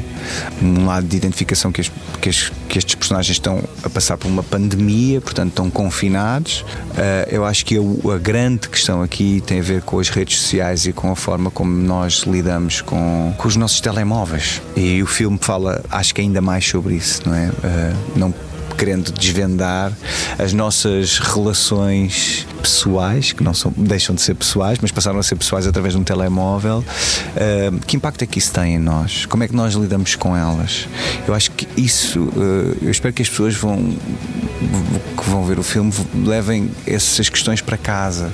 Um 0.62 0.86
lado 0.86 1.08
de 1.08 1.16
identificação 1.18 1.72
que, 1.72 1.82
as- 1.82 1.92
que 2.22 2.30
as- 2.30 2.52
que 2.70 2.78
estes 2.78 2.96
personagens 2.96 3.36
estão 3.38 3.64
a 3.84 3.90
passar 3.90 4.18
por 4.18 4.28
uma 4.28 4.44
pandemia, 4.44 5.20
portanto 5.22 5.50
estão 5.50 5.70
confinados. 5.70 6.64
Ah, 6.98 7.28
eu 7.32 7.46
acho 7.46 7.66
que 7.66 7.78
a, 7.78 8.14
a 8.14 8.18
grande 8.18 8.70
questão 8.70 9.02
aqui 9.02 9.42
tem 9.46 9.60
a 9.60 9.64
ver 9.64 9.82
com 9.82 10.00
as 10.00 10.10
redes 10.10 10.38
sociais 10.40 10.86
e 10.86 10.94
com 10.94 11.12
a 11.12 11.16
forma 11.16 11.50
como 11.50 11.72
nós 11.76 12.24
lidamos 12.28 12.82
com, 12.82 13.34
com 13.38 13.48
os 13.48 13.56
nossos 13.56 13.80
telemóveis. 13.82 14.62
E 14.76 15.02
o 15.02 15.08
filme 15.08 15.38
fala, 15.42 15.84
acho 15.90 16.14
que 16.14 16.22
ainda 16.22 16.42
mais 16.42 16.66
sobre 16.68 16.96
isso, 16.96 17.22
não 17.26 17.34
é? 17.34 17.50
Ah, 17.64 17.94
não 18.16 18.34
querendo 18.78 19.12
desvendar 19.12 19.92
as 20.38 20.54
nossas 20.54 21.20
relações 21.20 22.46
pessoais, 22.62 23.32
que 23.32 23.44
não 23.44 23.54
são, 23.54 23.74
deixam 23.76 24.16
de 24.16 24.22
ser 24.22 24.36
pessoais, 24.36 24.80
mas 24.82 24.92
passaram 24.92 25.20
a 25.20 25.24
ser 25.24 25.36
pessoais 25.36 25.68
através 25.68 25.94
de 25.94 26.00
um 26.00 26.04
telemóvel. 26.04 26.80
Uh, 26.80 27.80
que 27.86 27.96
impacto 27.96 28.24
é 28.24 28.26
que 28.26 28.40
isso 28.40 28.52
tem 28.52 28.76
em 28.76 28.80
nós? 28.80 29.26
Como 29.26 29.44
é 29.44 29.48
que 29.48 29.56
nós 29.56 29.74
lidamos 29.74 30.16
com 30.16 30.36
elas? 30.36 30.88
Eu 31.28 31.34
acho 31.34 31.52
que 31.52 31.68
isso, 31.80 32.22
uh, 32.22 32.78
eu 32.82 32.92
espero 32.92 33.14
que 33.14 33.22
as 33.22 33.30
pessoas 33.30 33.56
vão, 33.56 33.78
que 33.78 35.30
vão 35.30 35.46
ver 35.46 35.60
o 35.60 35.64
filme 35.64 35.94
levem 36.26 36.72
essas 36.86 37.30
questões 37.30 37.62
para 37.62 37.78
casa 37.78 38.34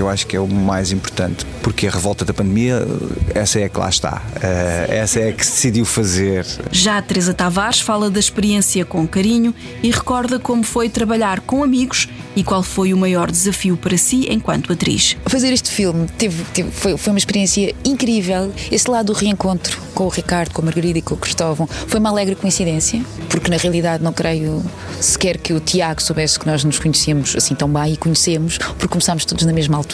que 0.00 0.02
eu 0.02 0.08
acho 0.08 0.26
que 0.26 0.34
é 0.34 0.40
o 0.40 0.48
mais 0.48 0.92
importante, 0.92 1.44
porque 1.62 1.86
a 1.86 1.90
revolta 1.90 2.24
da 2.24 2.32
pandemia, 2.32 2.86
essa 3.34 3.60
é 3.60 3.64
a 3.64 3.68
que 3.68 3.78
lá 3.78 3.88
está, 3.90 4.22
Uh, 4.40 4.90
essa 4.92 5.20
é 5.20 5.28
a 5.28 5.32
que 5.32 5.44
se 5.44 5.52
decidiu 5.52 5.84
fazer. 5.84 6.46
Já 6.72 6.96
a 6.96 7.02
Teresa 7.02 7.34
Tavares 7.34 7.80
fala 7.80 8.08
da 8.08 8.18
experiência 8.18 8.82
com 8.86 9.06
carinho 9.06 9.54
e 9.82 9.90
recorda 9.90 10.38
como 10.38 10.62
foi 10.62 10.88
trabalhar 10.88 11.40
com 11.40 11.62
amigos 11.62 12.08
e 12.34 12.42
qual 12.42 12.62
foi 12.62 12.94
o 12.94 12.96
maior 12.96 13.30
desafio 13.30 13.76
para 13.76 13.98
si 13.98 14.26
enquanto 14.30 14.72
atriz. 14.72 15.16
Fazer 15.26 15.52
este 15.52 15.70
filme 15.70 16.06
teve, 16.16 16.42
teve- 16.54 16.70
foi, 16.70 16.96
foi 16.96 17.12
uma 17.12 17.18
experiência 17.18 17.74
incrível. 17.84 18.50
Esse 18.72 18.88
lado 18.90 19.06
do 19.06 19.12
reencontro 19.12 19.78
com 19.94 20.04
o 20.04 20.08
Ricardo, 20.08 20.52
com 20.52 20.62
a 20.62 20.64
Margarida 20.64 20.98
e 20.98 21.02
com 21.02 21.14
o 21.14 21.18
Cristóvão 21.18 21.66
foi 21.86 22.00
uma 22.00 22.08
alegre 22.08 22.34
coincidência, 22.36 23.02
porque 23.28 23.50
na 23.50 23.56
realidade 23.58 24.02
não 24.02 24.12
creio 24.12 24.62
sequer 25.00 25.36
que 25.36 25.52
o 25.52 25.60
Tiago 25.60 26.00
soubesse 26.00 26.38
que 26.38 26.46
nós 26.46 26.64
nos 26.64 26.78
conhecíamos 26.78 27.34
assim 27.36 27.54
tão 27.54 27.68
bem 27.68 27.92
e 27.92 27.96
conhecemos, 27.98 28.56
porque 28.56 28.88
começámos 28.88 29.24
todos 29.26 29.44
na 29.44 29.52
mesma 29.52 29.76
altura 29.76 29.89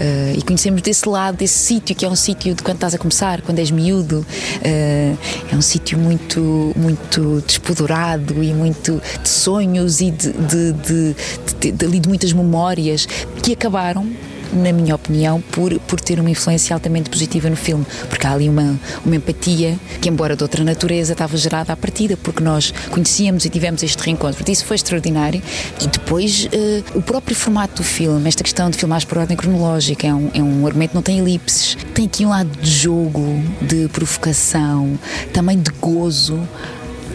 eh, 0.00 0.34
e 0.36 0.42
conhecemos 0.42 0.82
desse 0.82 1.08
lado, 1.08 1.36
desse 1.36 1.58
sítio 1.58 1.94
que 1.94 2.04
é 2.04 2.08
um 2.08 2.16
sítio 2.16 2.54
de 2.54 2.62
quando 2.62 2.76
estás 2.76 2.94
a 2.94 2.98
começar, 2.98 3.42
quando 3.42 3.58
és 3.58 3.70
miúdo. 3.70 4.24
eh, 4.62 5.14
é 5.52 5.56
um 5.56 5.62
sítio 5.62 5.98
muito, 5.98 6.72
muito 6.76 7.42
despodurado 7.46 8.42
e 8.42 8.52
muito 8.52 9.00
de 9.22 9.28
sonhos 9.28 10.00
e 10.00 10.10
de, 10.10 10.32
de, 10.32 10.72
de, 10.72 11.72
de, 11.72 12.00
de 12.00 12.08
muitas 12.08 12.32
memórias 12.32 13.06
que 13.42 13.52
acabaram 13.52 14.06
na 14.52 14.72
minha 14.72 14.94
opinião, 14.94 15.40
por, 15.52 15.78
por 15.80 16.00
ter 16.00 16.20
uma 16.20 16.30
influência 16.30 16.74
altamente 16.74 17.10
positiva 17.10 17.48
no 17.48 17.56
filme, 17.56 17.86
porque 18.08 18.26
há 18.26 18.32
ali 18.32 18.48
uma, 18.48 18.78
uma 19.04 19.16
empatia 19.16 19.78
que, 20.00 20.08
embora 20.08 20.36
de 20.36 20.42
outra 20.42 20.64
natureza, 20.64 21.12
estava 21.12 21.36
gerada 21.36 21.72
à 21.72 21.76
partida, 21.76 22.16
porque 22.16 22.42
nós 22.42 22.72
conhecíamos 22.90 23.44
e 23.44 23.50
tivemos 23.50 23.82
este 23.82 24.02
reencontro. 24.02 24.44
Isso 24.50 24.64
foi 24.64 24.76
extraordinário. 24.76 25.42
E 25.82 25.86
depois, 25.86 26.48
eh, 26.52 26.82
o 26.94 27.02
próprio 27.02 27.36
formato 27.36 27.82
do 27.82 27.84
filme, 27.84 28.28
esta 28.28 28.42
questão 28.42 28.70
de 28.70 28.76
filmar 28.76 29.04
por 29.06 29.18
ordem 29.18 29.36
cronológica, 29.36 30.06
é 30.06 30.14
um, 30.14 30.30
é 30.32 30.42
um 30.42 30.66
argumento 30.66 30.94
não 30.94 31.02
tem 31.02 31.18
elipses. 31.18 31.76
Tem 31.94 32.06
aqui 32.06 32.24
um 32.24 32.30
lado 32.30 32.50
de 32.60 32.70
jogo, 32.70 33.42
de 33.60 33.88
provocação, 33.88 34.98
também 35.32 35.58
de 35.58 35.70
gozo. 35.80 36.40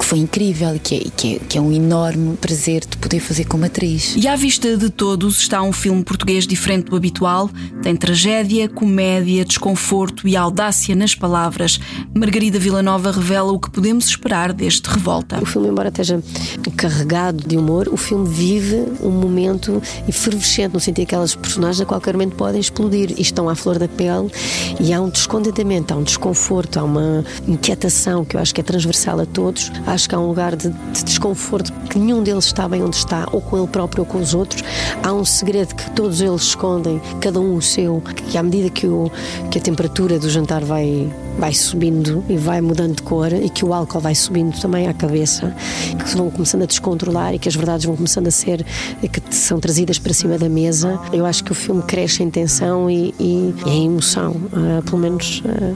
Que 0.01 0.07
foi 0.07 0.17
incrível 0.17 0.75
e 0.75 0.79
que 0.79 0.95
é, 0.95 0.99
que, 1.15 1.35
é, 1.35 1.39
que 1.39 1.57
é 1.59 1.61
um 1.61 1.71
enorme 1.71 2.35
prazer 2.35 2.81
de 2.81 2.97
poder 2.97 3.19
fazer 3.19 3.45
como 3.45 3.65
atriz. 3.65 4.15
E 4.17 4.27
à 4.27 4.35
vista 4.35 4.75
de 4.75 4.89
todos 4.89 5.37
está 5.39 5.61
um 5.61 5.71
filme 5.71 6.03
português 6.03 6.47
diferente 6.47 6.85
do 6.85 6.95
habitual. 6.95 7.51
Tem 7.83 7.95
tragédia, 7.95 8.67
comédia, 8.67 9.45
desconforto 9.45 10.27
e 10.27 10.35
audácia 10.35 10.95
nas 10.95 11.13
palavras. 11.13 11.79
Margarida 12.15 12.57
Villanova 12.57 13.11
revela 13.11 13.51
o 13.51 13.59
que 13.59 13.69
podemos 13.69 14.05
esperar 14.05 14.51
deste 14.53 14.89
Revolta. 14.89 15.39
O 15.39 15.45
filme, 15.45 15.67
embora 15.67 15.89
esteja 15.89 16.21
carregado 16.75 17.47
de 17.47 17.55
humor, 17.55 17.87
o 17.87 17.95
filme 17.95 18.27
vive 18.27 18.83
um 19.01 19.11
momento 19.11 19.81
efervescente, 20.07 20.73
no 20.73 20.79
sentido 20.79 21.05
que 21.05 21.15
aquelas 21.15 21.35
personagens 21.35 21.79
a 21.79 21.85
qualquer 21.85 22.13
momento 22.13 22.35
podem 22.35 22.59
explodir 22.59 23.13
e 23.17 23.21
estão 23.21 23.47
à 23.47 23.53
flor 23.55 23.77
da 23.77 23.87
pele 23.87 24.31
e 24.79 24.91
há 24.93 24.99
um 24.99 25.09
descontentamento, 25.09 25.93
há 25.93 25.97
um 25.97 26.03
desconforto, 26.03 26.79
há 26.79 26.83
uma 26.83 27.23
inquietação 27.47 28.25
que 28.25 28.35
eu 28.35 28.41
acho 28.41 28.53
que 28.53 28.61
é 28.61 28.63
transversal 28.63 29.19
a 29.19 29.25
todos. 29.27 29.71
Acho 29.91 30.07
que 30.07 30.15
há 30.15 30.19
um 30.19 30.27
lugar 30.27 30.55
de, 30.55 30.69
de 30.69 31.03
desconforto 31.03 31.73
que 31.89 31.99
nenhum 31.99 32.23
deles 32.23 32.45
está 32.45 32.65
bem 32.65 32.81
onde 32.81 32.95
está, 32.95 33.27
ou 33.29 33.41
com 33.41 33.57
ele 33.57 33.67
próprio 33.67 34.03
ou 34.03 34.05
com 34.05 34.19
os 34.19 34.33
outros. 34.33 34.63
Há 35.03 35.11
um 35.11 35.25
segredo 35.25 35.75
que 35.75 35.91
todos 35.91 36.21
eles 36.21 36.43
escondem, 36.43 37.01
cada 37.19 37.41
um 37.41 37.55
o 37.55 37.61
seu, 37.61 37.99
que 37.99 38.37
à 38.37 38.41
medida 38.41 38.69
que, 38.69 38.87
o, 38.87 39.11
que 39.51 39.57
a 39.57 39.61
temperatura 39.61 40.17
do 40.17 40.29
jantar 40.29 40.63
vai, 40.63 41.11
vai 41.37 41.53
subindo 41.53 42.23
e 42.29 42.37
vai 42.37 42.61
mudando 42.61 42.95
de 42.97 43.01
cor 43.01 43.31
e 43.33 43.49
que 43.49 43.65
o 43.65 43.73
álcool 43.73 43.99
vai 43.99 44.13
subindo 44.13 44.59
também 44.59 44.87
à 44.87 44.93
cabeça, 44.93 45.55
que 45.97 46.15
vão 46.17 46.29
começando 46.29 46.63
a 46.63 46.65
descontrolar 46.65 47.33
e 47.33 47.39
que 47.39 47.47
as 47.49 47.55
verdades 47.55 47.85
vão 47.85 47.95
começando 47.95 48.27
a 48.27 48.31
ser, 48.31 48.63
que 49.01 49.35
são 49.35 49.59
trazidas 49.59 49.97
para 49.97 50.13
cima 50.13 50.37
da 50.37 50.47
mesa. 50.49 50.99
Eu 51.11 51.25
acho 51.25 51.43
que 51.43 51.51
o 51.51 51.55
filme 51.55 51.81
cresce 51.83 52.21
em 52.21 52.29
tensão 52.29 52.89
e, 52.89 53.13
e, 53.19 53.53
e 53.65 53.69
em 53.69 53.85
emoção, 53.87 54.35
Ah, 54.53 54.81
pelo 54.83 54.97
menos. 54.97 55.41
ah, 55.45 55.73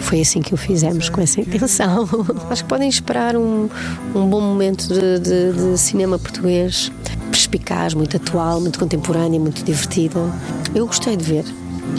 foi 0.00 0.20
assim 0.20 0.40
que 0.42 0.52
o 0.52 0.56
fizemos, 0.58 1.08
com 1.08 1.20
essa 1.22 1.40
intenção. 1.40 2.06
Acho 2.50 2.62
que 2.64 2.68
podem 2.68 2.86
esperar 2.88 3.34
um, 3.34 3.66
um 4.14 4.26
bom 4.28 4.40
momento 4.42 4.86
de, 4.88 5.18
de- 5.18 5.52
de 5.72 5.78
cinema 5.78 6.18
português, 6.18 6.92
perspicaz, 7.30 7.94
muito 7.94 8.16
atual, 8.16 8.60
muito 8.60 8.78
contemporâneo, 8.78 9.40
muito 9.40 9.64
divertido. 9.64 10.30
Eu 10.74 10.86
gostei 10.86 11.16
de 11.16 11.24
ver. 11.24 11.44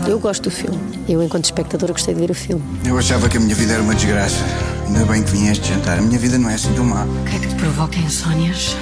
Eu 0.08 0.20
gosto 0.20 0.44
do 0.44 0.52
filme. 0.52 0.78
Eu, 1.08 1.22
enquanto 1.24 1.46
espectadora, 1.46 1.94
gostei 1.94 2.14
de 2.14 2.20
ver 2.20 2.32
o 2.32 2.34
filme. 2.34 2.64
Eu 2.86 2.98
achava 2.98 3.28
que 3.30 3.38
a 3.38 3.40
minha 3.40 3.56
vida 3.56 3.74
era 3.74 3.82
uma 3.82 3.96
desgraça. 3.96 4.44
Ainda 4.88 5.06
bem 5.06 5.22
que 5.24 5.32
vim 5.32 5.48
a 5.50 5.52
este 5.52 5.68
jantar. 5.70 5.98
A 5.98 6.02
minha 6.02 6.18
vida 6.20 6.38
não 6.38 6.50
é 6.50 6.56
assim 6.56 6.74
tão 6.74 6.86
má. 6.86 7.04
O 7.04 7.24
que 7.26 7.36
é 7.36 7.40
que 7.40 7.48
te 7.48 7.56
provoca 7.56 7.98
insónias? 7.98 8.76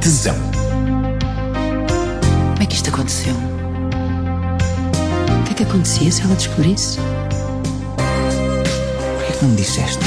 Tesão. 0.00 0.34
Como 2.52 2.62
é 2.62 2.66
que 2.66 2.74
isto 2.74 2.88
aconteceu? 2.90 3.34
O 5.40 5.44
que 5.44 5.52
é 5.52 5.54
que 5.54 5.62
acontecia 5.62 6.10
se 6.10 6.22
ela 6.22 6.34
descobrisse? 6.34 6.98
Por 7.96 9.36
que 9.38 9.42
não 9.44 9.50
me 9.50 9.56
disseste? 9.56 10.04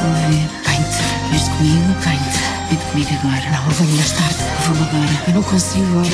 Vamos 0.00 0.18
ver. 0.28 0.48
Vem-te. 0.64 1.30
Vens 1.30 1.48
comigo? 1.48 1.94
Vem-te. 2.04 2.45
Vem 2.68 2.78
comigo 2.78 3.10
agora. 3.20 3.50
Não, 3.50 3.64
eu 3.64 3.70
venho 3.72 3.96
mais 3.96 4.12
tarde. 4.12 4.36
Vamos 4.66 4.88
agora. 4.88 5.22
Eu 5.28 5.34
não 5.34 5.42
consigo 5.42 5.86
agora. 5.86 6.10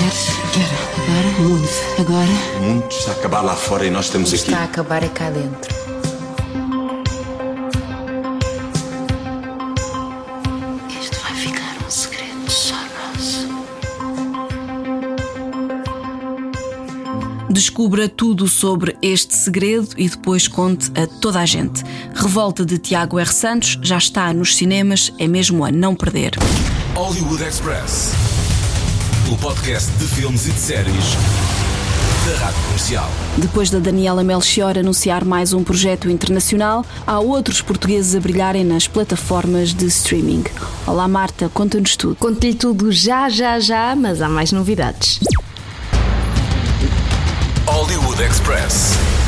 Quero. 0.53 1.03
Agora? 1.03 1.49
Muito. 1.49 2.01
Agora? 2.01 2.59
O 2.59 2.63
mundo 2.63 2.87
está 2.91 3.13
a 3.13 3.15
acabar 3.15 3.41
lá 3.41 3.57
fora 3.57 3.87
e 3.87 3.91
nós 3.91 4.07
estamos 4.07 4.29
aqui. 4.29 4.45
Está 4.45 4.59
a 4.59 4.65
acabar 4.65 5.03
é 5.03 5.09
cá 5.09 5.31
dentro. 5.31 5.82
Descubra 17.73 18.07
tudo 18.07 18.47
sobre 18.49 18.99
este 19.01 19.35
segredo 19.35 19.89
e 19.97 20.07
depois 20.07 20.47
conte 20.47 20.93
a 20.95 21.07
toda 21.07 21.41
a 21.41 21.47
gente. 21.47 21.83
Revolta 22.15 22.67
de 22.67 22.77
Tiago 22.77 23.19
R. 23.19 23.33
Santos 23.33 23.79
já 23.81 23.97
está 23.97 24.31
nos 24.35 24.57
cinemas, 24.57 25.11
é 25.19 25.27
mesmo 25.27 25.65
a 25.65 25.73
não 25.73 25.95
perder. 25.95 26.33
Hollywood 26.95 27.43
Express. 27.43 28.13
O 29.33 29.39
podcast 29.39 29.91
de 29.93 30.05
filmes 30.05 30.47
e 30.47 30.51
de 30.51 30.61
séries 30.61 31.17
da 32.27 32.45
Rádio 32.45 32.63
Comercial. 32.65 33.11
Depois 33.39 33.71
da 33.71 33.79
Daniela 33.79 34.23
Melchior 34.23 34.77
anunciar 34.77 35.25
mais 35.25 35.55
um 35.55 35.65
projeto 35.65 36.11
internacional, 36.11 36.85
há 37.07 37.19
outros 37.21 37.63
portugueses 37.63 38.15
a 38.15 38.21
brilharem 38.21 38.65
nas 38.65 38.87
plataformas 38.87 39.73
de 39.73 39.87
streaming. 39.87 40.45
Olá 40.87 41.09
Marta, 41.09 41.49
conta-nos 41.49 41.97
tudo. 41.97 42.17
Conto-lhe 42.17 42.53
tudo 42.53 42.93
já, 42.93 43.31
já, 43.31 43.59
já, 43.59 43.97
mas 43.97 44.21
há 44.21 44.29
mais 44.29 44.53
novidades. 44.53 45.21
Hollywood 47.83 48.21
Express. 48.21 49.22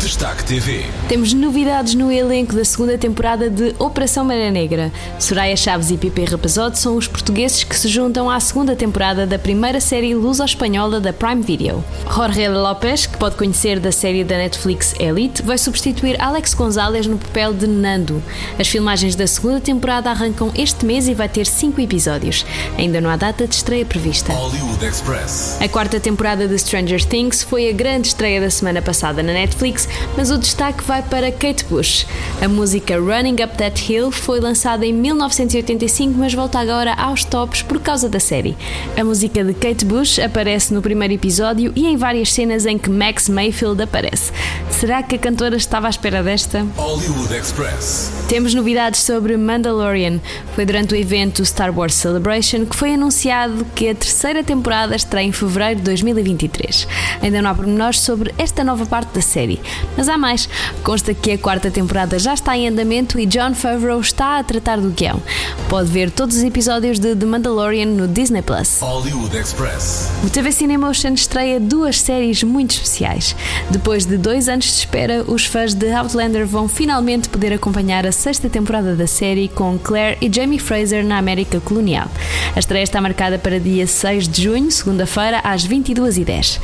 Destaque 0.00 0.44
TV. 0.44 0.84
Temos 1.08 1.32
novidades 1.32 1.94
no 1.94 2.10
elenco 2.10 2.54
da 2.54 2.64
segunda 2.64 2.96
temporada 2.96 3.50
de 3.50 3.74
Operação 3.80 4.24
Maré 4.24 4.48
Negra. 4.48 4.92
Soraya 5.18 5.56
Chaves 5.56 5.90
e 5.90 5.96
Pipe 5.96 6.24
Rapazote 6.24 6.78
são 6.78 6.96
os 6.96 7.08
portugueses 7.08 7.64
que 7.64 7.76
se 7.76 7.88
juntam 7.88 8.30
à 8.30 8.38
segunda 8.38 8.76
temporada 8.76 9.26
da 9.26 9.40
primeira 9.40 9.80
série 9.80 10.14
luso-espanhola 10.14 11.00
da 11.00 11.12
Prime 11.12 11.42
Video. 11.42 11.84
Jorge 12.14 12.48
Lopes, 12.48 13.06
que 13.06 13.18
pode 13.18 13.34
conhecer 13.34 13.80
da 13.80 13.90
série 13.90 14.22
da 14.22 14.36
Netflix 14.36 14.94
Elite, 15.00 15.42
vai 15.42 15.58
substituir 15.58 16.20
Alex 16.20 16.54
Gonzalez 16.54 17.06
no 17.08 17.18
papel 17.18 17.52
de 17.52 17.66
Nando. 17.66 18.22
As 18.56 18.68
filmagens 18.68 19.16
da 19.16 19.26
segunda 19.26 19.60
temporada 19.60 20.10
arrancam 20.10 20.52
este 20.54 20.86
mês 20.86 21.08
e 21.08 21.14
vai 21.14 21.28
ter 21.28 21.44
cinco 21.44 21.80
episódios. 21.80 22.46
Ainda 22.78 23.00
não 23.00 23.10
há 23.10 23.16
data 23.16 23.48
de 23.48 23.54
estreia 23.54 23.84
prevista. 23.84 24.32
Hollywood 24.32 24.84
Express. 24.84 25.58
A 25.60 25.68
quarta 25.68 25.98
temporada 25.98 26.46
de 26.46 26.56
Stranger 26.56 27.04
Things 27.04 27.42
foi 27.42 27.68
a 27.68 27.72
grande 27.72 28.08
estreia 28.08 28.40
da 28.40 28.48
semana 28.48 28.80
passada 28.80 29.24
na 29.24 29.32
Netflix, 29.32 29.87
mas 30.16 30.30
o 30.30 30.38
destaque 30.38 30.82
vai 30.84 31.02
para 31.02 31.30
Kate 31.30 31.64
Bush. 31.64 32.06
A 32.42 32.48
música 32.48 32.98
Running 32.98 33.42
Up 33.42 33.56
That 33.56 33.92
Hill 33.92 34.10
foi 34.10 34.40
lançada 34.40 34.84
em 34.84 34.92
1985, 34.92 36.14
mas 36.16 36.34
volta 36.34 36.58
agora 36.58 36.94
aos 36.94 37.24
tops 37.24 37.62
por 37.62 37.80
causa 37.80 38.08
da 38.08 38.20
série. 38.20 38.56
A 38.96 39.04
música 39.04 39.44
de 39.44 39.54
Kate 39.54 39.84
Bush 39.84 40.18
aparece 40.18 40.72
no 40.72 40.82
primeiro 40.82 41.14
episódio 41.14 41.72
e 41.74 41.86
em 41.86 41.96
várias 41.96 42.32
cenas 42.32 42.66
em 42.66 42.78
que 42.78 42.90
Max 42.90 43.28
Mayfield 43.28 43.82
aparece. 43.82 44.32
Será 44.70 45.02
que 45.02 45.16
a 45.16 45.18
cantora 45.18 45.56
estava 45.56 45.86
à 45.86 45.90
espera 45.90 46.22
desta? 46.22 46.66
Hollywood 46.76 47.34
Express. 47.34 48.12
Temos 48.28 48.54
novidades 48.54 49.00
sobre 49.00 49.36
Mandalorian. 49.36 50.20
Foi 50.54 50.64
durante 50.64 50.94
o 50.94 50.96
evento 50.96 51.44
Star 51.44 51.76
Wars 51.76 51.94
Celebration 51.94 52.64
que 52.64 52.76
foi 52.76 52.94
anunciado 52.94 53.66
que 53.74 53.88
a 53.88 53.94
terceira 53.94 54.44
temporada 54.44 54.94
estará 54.94 55.22
em 55.22 55.32
fevereiro 55.32 55.76
de 55.76 55.82
2023. 55.84 56.86
Ainda 57.22 57.42
não 57.42 57.50
há 57.50 57.54
pormenores 57.54 58.00
sobre 58.00 58.34
esta 58.38 58.62
nova 58.62 58.86
parte 58.86 59.14
da 59.14 59.20
série, 59.20 59.60
mas 59.96 60.08
há 60.08 60.16
mais. 60.16 60.48
Consta 60.82 61.12
que 61.14 61.32
a 61.32 61.38
quarta 61.38 61.70
temporada 61.70 62.18
já 62.18 62.34
está 62.34 62.56
em 62.56 62.68
andamento 62.68 63.18
e 63.18 63.26
John 63.26 63.54
Favreau 63.54 64.00
está 64.00 64.38
a 64.38 64.44
tratar 64.44 64.80
do 64.80 64.90
guião. 64.90 65.20
Pode 65.68 65.90
ver 65.90 66.10
todos 66.10 66.36
os 66.36 66.42
episódios 66.42 66.98
de 66.98 67.14
The 67.14 67.26
Mandalorian 67.26 67.86
no 67.86 68.08
Disney 68.08 68.42
Plus. 68.42 68.78
Hollywood 68.80 69.36
Express. 69.36 70.10
O 70.24 70.30
TV 70.30 70.52
Cinemotion 70.52 71.12
estreia 71.14 71.60
duas 71.60 72.00
séries 72.00 72.42
muito 72.42 72.72
especiais. 72.72 73.36
Depois 73.70 74.06
de 74.06 74.16
dois 74.16 74.48
anos 74.48 74.66
de 74.66 74.72
espera, 74.72 75.24
os 75.26 75.44
fãs 75.44 75.74
de 75.74 75.92
Outlander 75.92 76.46
vão 76.46 76.68
finalmente 76.68 77.28
poder 77.28 77.52
acompanhar 77.52 78.06
a 78.06 78.12
sexta 78.12 78.48
temporada 78.48 78.96
da 78.96 79.06
série 79.06 79.48
com 79.48 79.78
Claire 79.78 80.18
e 80.20 80.32
Jamie 80.32 80.58
Fraser 80.58 81.04
na 81.04 81.18
América 81.18 81.60
colonial. 81.60 82.08
A 82.54 82.58
estreia 82.58 82.82
está 82.82 83.00
marcada 83.00 83.38
para 83.38 83.60
dia 83.60 83.86
6 83.86 84.28
de 84.28 84.42
junho, 84.42 84.70
segunda-feira, 84.70 85.40
às 85.44 85.66
22h10. 85.66 86.60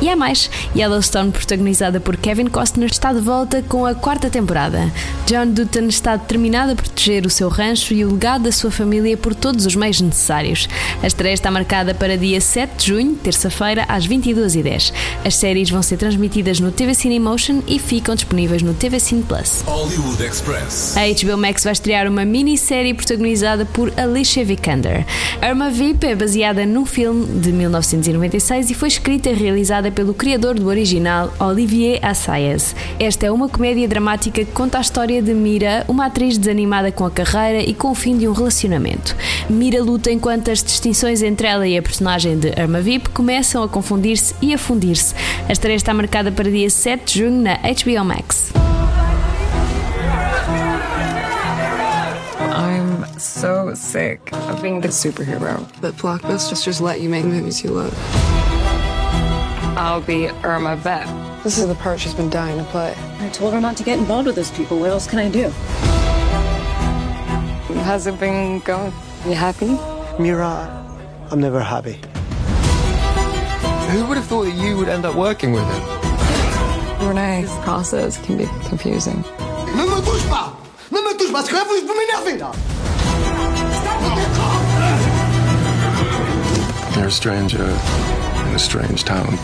E 0.00 0.08
há 0.08 0.16
mais: 0.16 0.50
Yellowstone, 0.76 1.32
protagonizada 1.32 2.00
por 2.00 2.16
Kevin 2.16 2.46
Costner, 2.54 2.88
está 2.88 3.12
de 3.12 3.18
volta 3.18 3.62
com 3.62 3.84
a 3.84 3.96
quarta 3.96 4.30
temporada. 4.30 4.88
John 5.26 5.48
Dutton 5.48 5.88
está 5.88 6.14
determinado 6.14 6.70
a 6.70 6.76
proteger 6.76 7.26
o 7.26 7.30
seu 7.30 7.48
rancho 7.48 7.92
e 7.92 8.04
o 8.04 8.12
legado 8.12 8.44
da 8.44 8.52
sua 8.52 8.70
família 8.70 9.16
por 9.16 9.34
todos 9.34 9.66
os 9.66 9.74
meios 9.74 10.00
necessários. 10.00 10.68
A 11.02 11.06
estreia 11.08 11.34
está 11.34 11.50
marcada 11.50 11.92
para 11.92 12.16
dia 12.16 12.40
7 12.40 12.76
de 12.76 12.86
junho, 12.86 13.16
terça-feira, 13.16 13.84
às 13.88 14.06
22h10. 14.06 14.92
As 15.24 15.34
séries 15.34 15.68
vão 15.68 15.82
ser 15.82 15.96
transmitidas 15.96 16.60
no 16.60 16.70
TV 16.70 16.94
Cinemotion 16.94 17.60
e 17.66 17.80
ficam 17.80 18.14
disponíveis 18.14 18.62
no 18.62 18.72
TV 18.72 19.00
Cine 19.00 19.24
Plus. 19.24 19.64
Hollywood 19.66 20.22
Express. 20.22 20.96
A 20.96 21.00
HBO 21.08 21.36
Max 21.36 21.64
vai 21.64 21.72
estrear 21.72 22.06
uma 22.06 22.24
minissérie 22.24 22.94
protagonizada 22.94 23.66
por 23.66 23.92
Alicia 23.96 24.44
Vikander. 24.44 25.04
Irma 25.42 25.70
Vip 25.70 26.04
é 26.04 26.14
baseada 26.14 26.64
num 26.64 26.86
filme 26.86 27.26
de 27.40 27.50
1996 27.50 28.70
e 28.70 28.74
foi 28.74 28.86
escrita 28.86 29.28
e 29.28 29.34
realizada 29.34 29.90
pelo 29.90 30.14
criador 30.14 30.54
do 30.54 30.68
original, 30.68 31.34
Olivier 31.40 31.98
Assayas. 32.00 32.43
Esta 32.98 33.26
é 33.26 33.30
uma 33.30 33.48
comédia 33.48 33.88
dramática 33.88 34.44
que 34.44 34.52
conta 34.52 34.78
a 34.78 34.80
história 34.80 35.22
de 35.22 35.32
Mira, 35.32 35.84
uma 35.88 36.06
atriz 36.06 36.36
desanimada 36.36 36.92
com 36.92 37.04
a 37.04 37.10
carreira 37.10 37.62
e 37.62 37.72
com 37.72 37.90
o 37.90 37.94
fim 37.94 38.16
de 38.16 38.28
um 38.28 38.32
relacionamento. 38.32 39.16
Mira 39.48 39.82
luta 39.82 40.10
enquanto 40.10 40.50
as 40.50 40.62
distinções 40.62 41.22
entre 41.22 41.46
ela 41.46 41.66
e 41.66 41.76
a 41.78 41.82
personagem 41.82 42.38
de 42.38 42.48
Irma 42.48 42.80
Vip 42.80 43.08
começam 43.10 43.62
a 43.62 43.68
confundir-se 43.68 44.34
e 44.42 44.52
a 44.52 44.58
fundir-se. 44.58 45.14
A 45.48 45.52
estreia 45.52 45.76
está 45.76 45.94
marcada 45.94 46.30
para 46.30 46.50
dia 46.50 46.68
7 46.68 47.04
de 47.04 47.18
junho 47.20 47.42
na 47.42 47.56
HBO 47.56 48.04
Max. 48.04 48.52
So 53.16 53.74
sick 53.74 54.32
of 54.32 54.60
being 54.60 54.80
the 54.80 54.88
superhero 54.88 55.66
that 55.80 55.94
blockbusters 55.94 56.64
just 56.64 56.80
let 56.80 57.00
you 57.00 57.08
make 57.08 57.24
movies 57.24 57.62
you 57.62 57.70
love. 57.70 57.94
I'll 59.76 60.00
be 60.00 60.28
Irma 60.42 60.76
Vep. 60.76 61.23
This 61.44 61.58
is 61.58 61.68
the 61.68 61.74
part 61.74 62.00
she's 62.00 62.14
been 62.14 62.30
dying 62.30 62.56
to 62.56 62.64
play. 62.70 62.94
I 63.20 63.28
told 63.28 63.52
her 63.52 63.60
not 63.60 63.76
to 63.76 63.82
get 63.84 63.98
involved 63.98 64.26
with 64.26 64.34
those 64.34 64.50
people. 64.52 64.80
What 64.80 64.88
else 64.88 65.06
can 65.06 65.18
I 65.18 65.28
do? 65.28 65.50
How's 67.84 68.06
it 68.06 68.18
been 68.18 68.60
going? 68.60 68.94
You 69.26 69.34
happy? 69.34 69.78
Mira, 70.18 70.48
I'm 71.30 71.40
never 71.40 71.60
happy. 71.60 72.00
Who 73.90 74.06
would 74.06 74.16
have 74.16 74.24
thought 74.24 74.44
that 74.44 74.54
you 74.56 74.78
would 74.78 74.88
end 74.88 75.04
up 75.04 75.16
working 75.16 75.52
with 75.52 75.64
him? 75.64 77.06
Renee's 77.06 77.54
process 77.58 78.16
can 78.24 78.38
be 78.38 78.46
confusing. 78.66 79.22
Ne 79.76 79.84
me 79.84 80.00
touche 80.00 80.26
pas 80.30 80.56
Ne 80.90 81.02
me 81.02 81.12
touche 81.18 81.30
pas, 81.30 81.42
parce 81.42 81.50
que 81.50 81.56
là, 81.56 81.64
vous, 81.64 81.86
vous 81.86 81.94
m'énervez, 81.94 82.38
là 82.38 82.52
You're 86.96 87.08
a 87.08 87.10
stranger 87.10 87.64
in 87.64 88.54
a 88.54 88.58
strange 88.58 89.04
town. 89.04 89.38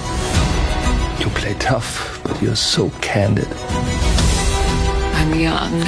You 1.20 1.28
play 1.34 1.54
tough, 1.58 2.18
but 2.24 2.40
you're 2.40 2.56
so 2.56 2.90
candid. 3.02 3.46
I'm 5.14 5.38
young. 5.38 5.82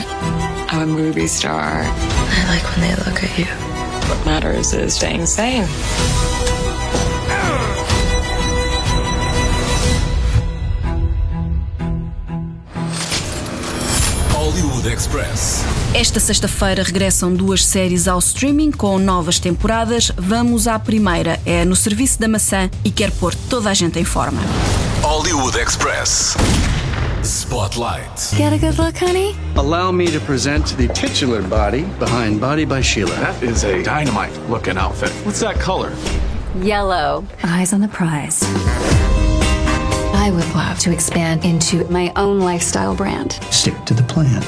I'm 0.69 0.83
a 0.83 0.87
movie 0.87 1.27
star. 1.27 1.85
I 1.85 2.45
like 2.49 2.63
when 2.77 2.81
they 2.83 2.95
look 3.07 3.25
at 3.25 3.39
you. 3.39 3.47
What 4.11 4.27
matters 4.27 4.75
is 4.75 4.95
staying 4.95 5.25
sane. 5.25 5.67
Hollywood 14.33 14.87
Express. 14.87 15.65
Esta 15.95 16.21
sexta-feira 16.21 16.83
regressam 16.83 17.33
duas 17.33 17.65
séries 17.65 18.07
ao 18.07 18.19
streaming 18.19 18.71
com 18.71 18.99
novas 18.99 19.39
temporadas. 19.39 20.13
Vamos 20.15 20.67
à 20.67 20.79
primeira, 20.79 21.41
é 21.47 21.65
no 21.65 21.75
Serviço 21.75 22.21
da 22.21 22.29
Maçã 22.29 22.71
e 22.85 22.91
quer 22.91 23.11
pôr 23.13 23.35
toda 23.49 23.71
a 23.71 23.75
gente 23.75 23.99
em 23.99 24.05
forma. 24.05 24.43
Hollywood 25.25 25.55
Express. 25.55 26.35
Spotlight. 27.23 28.35
Get 28.37 28.53
a 28.53 28.59
good 28.59 28.77
look, 28.77 28.97
honey? 28.97 29.37
Allow 29.55 29.93
me 29.93 30.09
to 30.09 30.19
present 30.19 30.77
the 30.77 30.89
titular 30.89 31.47
body 31.47 31.83
behind 32.01 32.41
Body 32.41 32.65
by 32.65 32.81
Sheila. 32.81 33.15
That 33.15 33.41
is 33.41 33.63
a 33.63 33.85
dynamite 33.85 34.37
looking 34.51 34.77
outfit. 34.77 35.11
What's 35.25 35.39
that 35.39 35.61
color? 35.61 35.95
Yellow. 36.57 37.25
Eyes 37.45 37.73
on 37.73 37.81
the 37.81 37.87
prize. 37.87 38.43
I 40.13 40.33
would 40.35 40.55
love 40.57 40.81
to 40.81 40.93
expand 40.93 41.45
into 41.45 41.85
my 41.85 42.13
own 42.17 42.41
lifestyle 42.41 42.97
brand. 42.97 43.35
Stick 43.53 43.77
to 43.85 43.95
the 43.95 44.03
plan. 44.03 44.43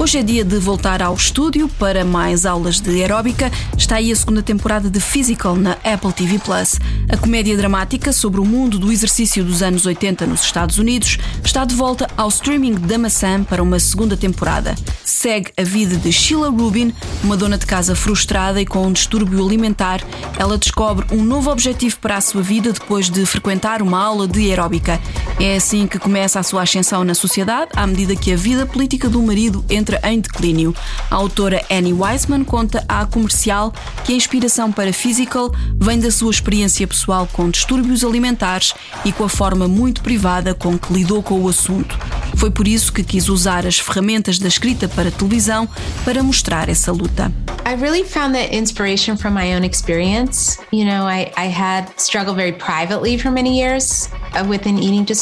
Hoje 0.00 0.18
é 0.18 0.22
dia 0.22 0.44
de 0.44 0.58
voltar 0.58 1.02
ao 1.02 1.14
estúdio 1.14 1.68
para 1.68 2.06
mais 2.06 2.46
aulas 2.46 2.80
de 2.80 2.90
aeróbica. 2.90 3.52
Está 3.76 3.96
aí 3.96 4.10
a 4.10 4.16
segunda 4.16 4.42
temporada 4.42 4.88
de 4.88 4.98
Physical 4.98 5.54
na 5.54 5.72
Apple 5.84 6.12
TV 6.12 6.38
Plus. 6.38 6.76
A 7.06 7.18
comédia 7.18 7.54
dramática 7.54 8.12
sobre 8.12 8.40
o 8.40 8.44
mundo 8.46 8.78
do 8.78 8.90
exercício 8.90 9.44
dos 9.44 9.62
anos 9.62 9.84
80 9.84 10.26
nos 10.26 10.42
Estados 10.42 10.78
Unidos 10.78 11.18
está 11.44 11.66
de 11.66 11.74
volta 11.74 12.08
ao 12.16 12.28
streaming 12.28 12.72
da 12.72 12.96
maçã 12.96 13.44
para 13.44 13.62
uma 13.62 13.78
segunda 13.78 14.16
temporada. 14.16 14.74
Segue 15.04 15.52
a 15.56 15.62
vida 15.62 15.96
de 15.96 16.10
Sheila 16.10 16.48
Rubin, 16.48 16.94
uma 17.22 17.36
dona 17.36 17.58
de 17.58 17.66
casa 17.66 17.94
frustrada 17.94 18.60
e 18.60 18.66
com 18.66 18.86
um 18.86 18.92
distúrbio 18.92 19.44
alimentar. 19.44 20.00
Ela 20.38 20.56
descobre 20.56 21.06
um 21.12 21.22
novo 21.22 21.50
objetivo 21.50 21.98
para 21.98 22.16
a 22.16 22.20
sua 22.20 22.42
vida 22.42 22.72
depois 22.72 23.10
de 23.10 23.24
frequentar 23.26 23.82
uma 23.82 24.02
aula 24.02 24.26
de 24.26 24.50
aeróbica. 24.50 24.98
É 25.44 25.56
assim 25.56 25.88
que 25.88 25.98
começa 25.98 26.38
a 26.38 26.42
sua 26.44 26.62
ascensão 26.62 27.02
na 27.02 27.14
sociedade, 27.14 27.72
à 27.74 27.84
medida 27.84 28.14
que 28.14 28.32
a 28.32 28.36
vida 28.36 28.64
política 28.64 29.08
do 29.08 29.20
marido 29.20 29.64
entra 29.68 30.00
em 30.04 30.20
declínio. 30.20 30.72
A 31.10 31.16
autora 31.16 31.60
Annie 31.68 31.92
Weisman 31.92 32.44
conta 32.44 32.84
à 32.88 33.04
comercial 33.04 33.72
que 34.04 34.12
a 34.12 34.16
inspiração 34.16 34.70
para 34.70 34.92
Physical 34.92 35.52
vem 35.80 35.98
da 35.98 36.12
sua 36.12 36.30
experiência 36.30 36.86
pessoal 36.86 37.28
com 37.32 37.50
distúrbios 37.50 38.04
alimentares 38.04 38.72
e 39.04 39.10
com 39.10 39.24
a 39.24 39.28
forma 39.28 39.66
muito 39.66 40.00
privada 40.00 40.54
com 40.54 40.78
que 40.78 40.92
lidou 40.92 41.24
com 41.24 41.42
o 41.42 41.48
assunto. 41.48 41.98
Foi 42.36 42.52
por 42.52 42.68
isso 42.68 42.92
que 42.92 43.02
quis 43.02 43.28
usar 43.28 43.66
as 43.66 43.80
ferramentas 43.80 44.38
da 44.38 44.46
escrita 44.46 44.86
para 44.86 45.10
televisão 45.10 45.68
para 46.04 46.22
mostrar 46.22 46.68
essa 46.68 46.92
luta. 46.92 47.32
I 47.66 47.74
really 47.74 48.04
found 48.04 48.34
that 48.34 48.54
inspiration 48.54 49.16
from 49.16 49.34
my 49.34 49.54
own 49.56 49.64
experience. 49.64 50.58
You 50.70 50.84
know, 50.84 51.08
I, 51.08 51.32
I 51.36 51.48
had 51.48 51.88
struggled 51.96 52.36
very 52.36 52.52
privately 52.52 53.18
for 53.18 53.32
many 53.32 53.60
years 53.60 54.08
uh, 54.34 54.44
with 54.48 54.66
an 54.66 54.78
eating 54.78 55.04
disorder. 55.04 55.21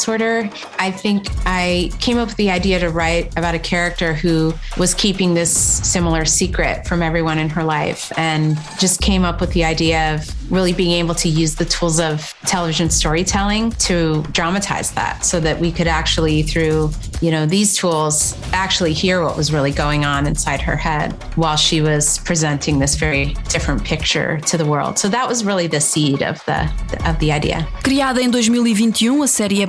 I 0.79 0.91
think 0.91 1.27
I 1.45 1.91
came 1.99 2.17
up 2.17 2.29
with 2.29 2.37
the 2.37 2.49
idea 2.49 2.79
to 2.79 2.89
write 2.89 3.37
about 3.37 3.55
a 3.55 3.59
character 3.59 4.13
who 4.13 4.53
was 4.77 4.93
keeping 4.93 5.33
this 5.33 5.51
similar 5.51 6.25
secret 6.25 6.87
from 6.87 7.01
everyone 7.01 7.37
in 7.37 7.49
her 7.49 7.63
life 7.63 8.11
and 8.17 8.57
just 8.79 9.01
came 9.01 9.23
up 9.23 9.41
with 9.41 9.51
the 9.53 9.63
idea 9.63 10.15
of 10.15 10.51
really 10.51 10.73
being 10.73 10.91
able 10.91 11.15
to 11.15 11.29
use 11.29 11.55
the 11.55 11.65
tools 11.65 11.99
of 11.99 12.33
television 12.45 12.89
storytelling 12.89 13.71
to 13.73 14.23
dramatize 14.31 14.91
that 14.91 15.23
so 15.23 15.39
that 15.39 15.59
we 15.59 15.71
could 15.71 15.87
actually 15.87 16.43
through 16.43 16.91
you 17.21 17.31
know 17.31 17.45
these 17.45 17.77
tools 17.77 18.35
actually 18.51 18.93
hear 18.93 19.23
what 19.23 19.37
was 19.37 19.53
really 19.53 19.71
going 19.71 20.03
on 20.03 20.27
inside 20.27 20.59
her 20.59 20.75
head 20.75 21.13
while 21.35 21.55
she 21.55 21.81
was 21.81 22.19
presenting 22.19 22.79
this 22.79 22.95
very 22.95 23.33
different 23.49 23.83
picture 23.83 24.39
to 24.41 24.57
the 24.57 24.65
world. 24.65 24.97
So 24.97 25.07
that 25.09 25.27
was 25.27 25.43
really 25.43 25.67
the 25.67 25.79
seed 25.79 26.21
of 26.21 26.43
the 26.45 26.69
of 27.05 27.17
the 27.19 27.31
idea. 27.31 27.67
Criada 27.83 28.21
em 28.21 28.29
2021, 28.29 29.15
um, 29.15 29.23
a 29.23 29.27
série 29.27 29.61
é 29.61 29.67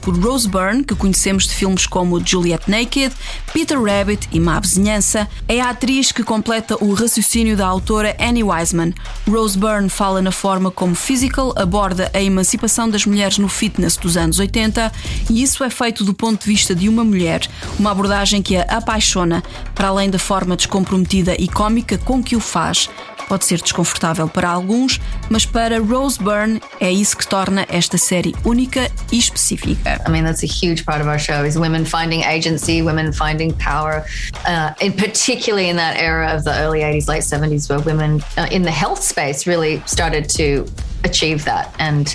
por 0.00 0.18
Rose 0.18 0.48
Byrne, 0.48 0.84
que 0.84 0.94
conhecemos 0.94 1.46
de 1.46 1.54
filmes 1.54 1.86
como 1.86 2.24
Juliet 2.24 2.62
Naked, 2.68 3.14
Peter 3.52 3.80
Rabbit 3.80 4.28
e 4.32 4.40
Má 4.40 4.58
Vizinhança. 4.60 5.28
É 5.48 5.60
a 5.60 5.70
atriz 5.70 6.12
que 6.12 6.22
completa 6.22 6.76
o 6.82 6.94
raciocínio 6.94 7.56
da 7.56 7.66
autora 7.66 8.16
Annie 8.18 8.42
Wiseman. 8.42 8.92
Rose 9.28 9.58
Byrne 9.58 9.88
fala 9.88 10.22
na 10.22 10.32
forma 10.32 10.70
como 10.70 10.94
Physical 10.94 11.52
aborda 11.56 12.10
a 12.14 12.22
emancipação 12.22 12.88
das 12.88 13.06
mulheres 13.06 13.38
no 13.38 13.48
fitness 13.48 13.96
dos 13.96 14.16
anos 14.16 14.38
80 14.38 14.92
e 15.30 15.42
isso 15.42 15.62
é 15.64 15.70
feito 15.70 16.04
do 16.04 16.14
ponto 16.14 16.40
de 16.40 16.46
vista 16.46 16.74
de 16.74 16.88
uma 16.88 17.04
mulher, 17.04 17.48
uma 17.78 17.90
abordagem 17.90 18.42
que 18.42 18.56
a 18.56 18.62
apaixona, 18.62 19.42
para 19.74 19.88
além 19.88 20.10
da 20.10 20.18
forma 20.18 20.56
descomprometida 20.56 21.34
e 21.38 21.48
cômica 21.48 21.98
com 21.98 22.22
que 22.22 22.36
o 22.36 22.40
faz. 22.40 22.88
Pode 23.32 23.46
ser 23.46 23.62
desconfortável 23.62 24.28
para 24.28 24.50
alguns, 24.50 25.00
mas 25.30 25.46
para 25.46 25.80
Rose 25.80 26.22
Byrne 26.22 26.60
é 26.78 26.92
isso 26.92 27.16
que 27.16 27.26
torna 27.26 27.66
esta 27.70 27.96
série 27.96 28.34
única 28.44 28.90
e 29.10 29.18
específica. 29.18 29.98
I 30.06 30.10
mean, 30.10 30.22
that's 30.22 30.42
a 30.42 30.46
huge 30.46 30.84
part 30.84 31.00
of 31.00 31.08
our 31.08 31.18
show 31.18 31.42
is 31.42 31.56
women 31.56 31.86
finding 31.86 32.24
agency, 32.24 32.82
women 32.82 33.10
finding 33.10 33.54
power, 33.54 34.04
uh, 34.46 34.74
particularly 34.98 35.70
in 35.70 35.76
that 35.76 35.96
era 35.98 36.36
of 36.36 36.44
the 36.44 36.50
early 36.50 36.80
80s, 36.80 37.08
late 37.08 37.22
70s, 37.22 37.70
where 37.70 37.80
women 37.80 38.22
uh, 38.36 38.48
in 38.50 38.64
the 38.64 38.70
health 38.70 39.02
space 39.02 39.46
really 39.46 39.82
started 39.86 40.28
to 40.36 40.66
achieve 41.02 41.46
that. 41.46 41.74
And 41.78 42.14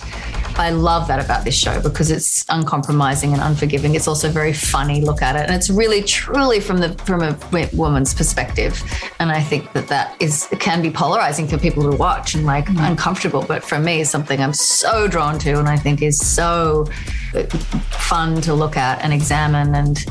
I 0.60 0.72
love 0.72 1.08
that 1.08 1.24
about 1.24 1.44
this 1.44 1.56
show 1.56 1.82
because 1.82 2.12
it's 2.12 2.46
uncompromising 2.50 3.34
and 3.34 3.42
unforgiving. 3.42 3.96
It's 3.96 4.08
also 4.08 4.30
very 4.30 4.54
funny 4.54 5.02
look 5.02 5.22
at 5.22 5.36
it, 5.36 5.44
and 5.44 5.56
it's 5.56 5.70
really 5.70 6.02
truly 6.04 6.60
from 6.60 6.78
the 6.78 6.94
from 7.06 7.22
a 7.22 7.38
woman's 7.74 8.14
perspective. 8.14 8.82
And 9.20 9.32
I 9.32 9.42
think 9.42 9.72
that 9.74 9.88
that 9.88 10.16
is 10.22 10.48
can 10.60 10.82
be 10.82 10.90
polarizing 10.90 11.48
for 11.48 11.58
people 11.58 11.90
to 11.90 11.96
watch 11.96 12.36
and 12.36 12.46
like 12.46 12.66
mm-hmm. 12.66 12.84
uncomfortable, 12.84 13.44
but 13.48 13.64
for 13.64 13.80
me, 13.80 14.02
it's 14.02 14.10
something 14.10 14.40
I'm 14.42 14.54
so 14.54 15.08
drawn 15.08 15.38
to, 15.40 15.60
and 15.60 15.68
I 15.68 15.78
think 15.78 16.02
is 16.02 16.18
so 16.18 16.88
fun 17.92 18.42
to 18.42 18.54
look 18.54 18.78
at 18.78 19.04
and 19.04 19.14
examine 19.14 19.76
and. 19.76 20.06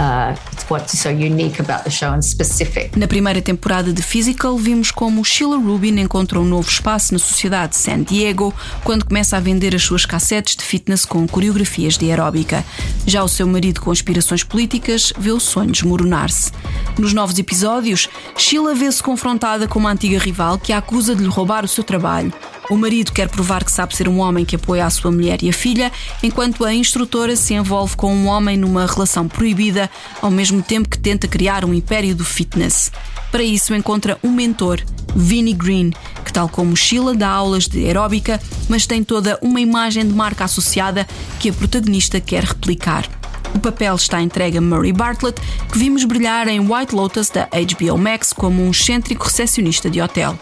Uh, 0.00 0.34
what's 0.70 0.96
so 0.96 1.10
unique 1.10 1.60
about 1.60 1.82
the 1.84 1.90
show 1.90 2.14
and 2.14 2.22
specific. 2.22 2.96
Na 2.96 3.06
primeira 3.06 3.42
temporada 3.42 3.92
de 3.92 4.00
Physical, 4.02 4.56
vimos 4.56 4.90
como 4.90 5.24
Sheila 5.24 5.58
Rubin 5.58 5.98
encontra 6.00 6.40
um 6.40 6.44
novo 6.44 6.68
espaço 6.70 7.12
na 7.12 7.18
sociedade 7.18 7.72
de 7.72 7.78
San 7.78 8.02
Diego 8.02 8.54
quando 8.84 9.04
começa 9.04 9.36
a 9.36 9.40
vender 9.40 9.74
as 9.74 9.82
suas 9.82 10.06
cassetes 10.06 10.56
de 10.56 10.64
fitness 10.64 11.04
com 11.04 11.26
coreografias 11.26 11.98
de 11.98 12.08
aeróbica. 12.08 12.64
Já 13.06 13.22
o 13.22 13.28
seu 13.28 13.46
marido, 13.46 13.80
com 13.80 13.90
aspirações 13.90 14.44
políticas, 14.44 15.12
vê 15.18 15.32
o 15.32 15.40
sonho 15.40 15.72
desmoronar-se. 15.72 16.52
Nos 16.98 17.12
novos 17.12 17.38
episódios, 17.38 18.08
Sheila 18.36 18.74
vê-se 18.74 19.02
confrontada 19.02 19.66
com 19.66 19.78
uma 19.78 19.90
antiga 19.90 20.18
rival 20.18 20.58
que 20.58 20.72
a 20.72 20.78
acusa 20.78 21.14
de 21.14 21.22
lhe 21.22 21.28
roubar 21.28 21.64
o 21.64 21.68
seu 21.68 21.82
trabalho. 21.82 22.32
O 22.70 22.76
marido 22.76 23.10
quer 23.10 23.28
provar 23.28 23.64
que 23.64 23.72
sabe 23.72 23.96
ser 23.96 24.08
um 24.08 24.20
homem 24.20 24.44
que 24.44 24.54
apoia 24.54 24.86
a 24.86 24.90
sua 24.90 25.10
mulher 25.10 25.42
e 25.42 25.48
a 25.48 25.52
filha, 25.52 25.90
enquanto 26.22 26.64
a 26.64 26.72
instrutora 26.72 27.34
se 27.34 27.52
envolve 27.52 27.96
com 27.96 28.14
um 28.14 28.28
homem 28.28 28.56
numa 28.56 28.86
relação 28.86 29.26
proibida, 29.26 29.90
ao 30.22 30.30
mesmo 30.30 30.62
tempo 30.62 30.88
que 30.88 30.96
tenta 30.96 31.26
criar 31.26 31.64
um 31.64 31.74
império 31.74 32.14
do 32.14 32.24
fitness. 32.24 32.92
Para 33.32 33.42
isso, 33.42 33.74
encontra 33.74 34.16
um 34.22 34.30
mentor, 34.30 34.80
Vinnie 35.16 35.52
Green, 35.52 35.90
que, 36.24 36.32
tal 36.32 36.48
como 36.48 36.76
Sheila, 36.76 37.12
dá 37.12 37.28
aulas 37.28 37.66
de 37.66 37.84
aeróbica, 37.84 38.40
mas 38.68 38.86
tem 38.86 39.02
toda 39.02 39.36
uma 39.42 39.60
imagem 39.60 40.06
de 40.06 40.14
marca 40.14 40.44
associada 40.44 41.08
que 41.40 41.50
a 41.50 41.52
protagonista 41.52 42.20
quer 42.20 42.44
replicar. 42.44 43.19
O 43.54 43.58
papel 43.58 43.94
está 43.94 44.22
entregue 44.22 44.58
a 44.58 44.60
Murray 44.60 44.92
Bartlett, 44.92 45.40
que 45.70 45.78
vimos 45.78 46.04
brilhar 46.04 46.48
em 46.48 46.60
White 46.60 46.94
Lotus 46.94 47.28
da 47.30 47.46
HBO 47.46 47.98
Max 47.98 48.32
como 48.32 48.62
um 48.62 48.70
excêntrico 48.70 49.24
recepcionista 49.24 49.90
de 49.90 50.00
hotel. 50.00 50.38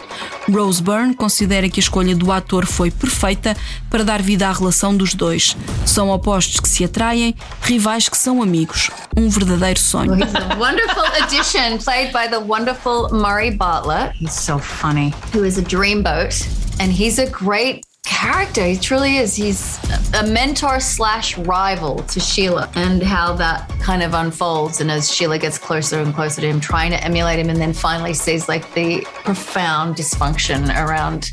Rose 0.51 0.81
Byrne 0.81 1.13
considera 1.13 1.69
que 1.69 1.79
a 1.79 1.83
escolha 1.83 2.15
do 2.15 2.31
ator 2.31 2.65
foi 2.65 2.91
perfeita 2.91 3.55
para 3.89 4.03
dar 4.03 4.21
vida 4.21 4.47
à 4.47 4.51
relação 4.51 4.95
dos 4.95 5.13
dois. 5.13 5.55
São 5.85 6.09
opostos 6.09 6.59
que 6.59 6.69
se 6.69 6.83
atraem, 6.85 7.35
rivais 7.61 8.07
que 8.07 8.17
são 8.17 8.41
amigos. 8.41 8.89
Um 9.17 9.29
verdadeiro 9.29 9.79
sonho. 9.79 10.15
He's 10.15 10.33
a 10.35 10.55
wonderful 10.57 11.03
addition, 11.23 11.77
played 11.79 12.11
by 12.13 12.27
the 12.29 12.39
wonderful 12.39 13.09
Murray 13.11 13.51
Bartlett. 13.51 14.13
he's 14.17 14.33
so 14.33 14.59
funny 14.59 15.13
who 15.33 15.43
is 15.43 15.57
a 15.57 15.61
dreamboat, 15.61 16.47
and 16.79 16.91
he's 16.91 17.19
a 17.19 17.25
great 17.29 17.83
character. 18.09 18.65
He 18.65 18.75
truly 18.75 19.17
is. 19.17 19.35
He's 19.35 19.77
a 20.15 20.25
mentor 20.25 20.79
slash 20.79 21.37
rival 21.37 21.99
to 22.03 22.19
Sheila, 22.19 22.69
and 22.75 23.03
how 23.03 23.33
that 23.33 23.69
kind 23.79 24.01
of 24.01 24.13
unfolds. 24.13 24.81
And 24.81 24.89
as 24.89 25.13
Sheila 25.13 25.37
gets 25.37 25.59
closer 25.59 25.99
and 25.99 26.13
closer 26.13 26.41
to 26.41 26.47
him, 26.47 26.59
trying 26.59 26.91
to 26.91 27.03
emulate 27.03 27.39
him, 27.39 27.49
and 27.49 27.61
then 27.61 27.71
finally 27.71 28.13
sees 28.13 28.49
like 28.49 28.73
the 28.73 29.01
profound 29.23 29.95
dysfunction 29.95 30.75
around 30.75 31.31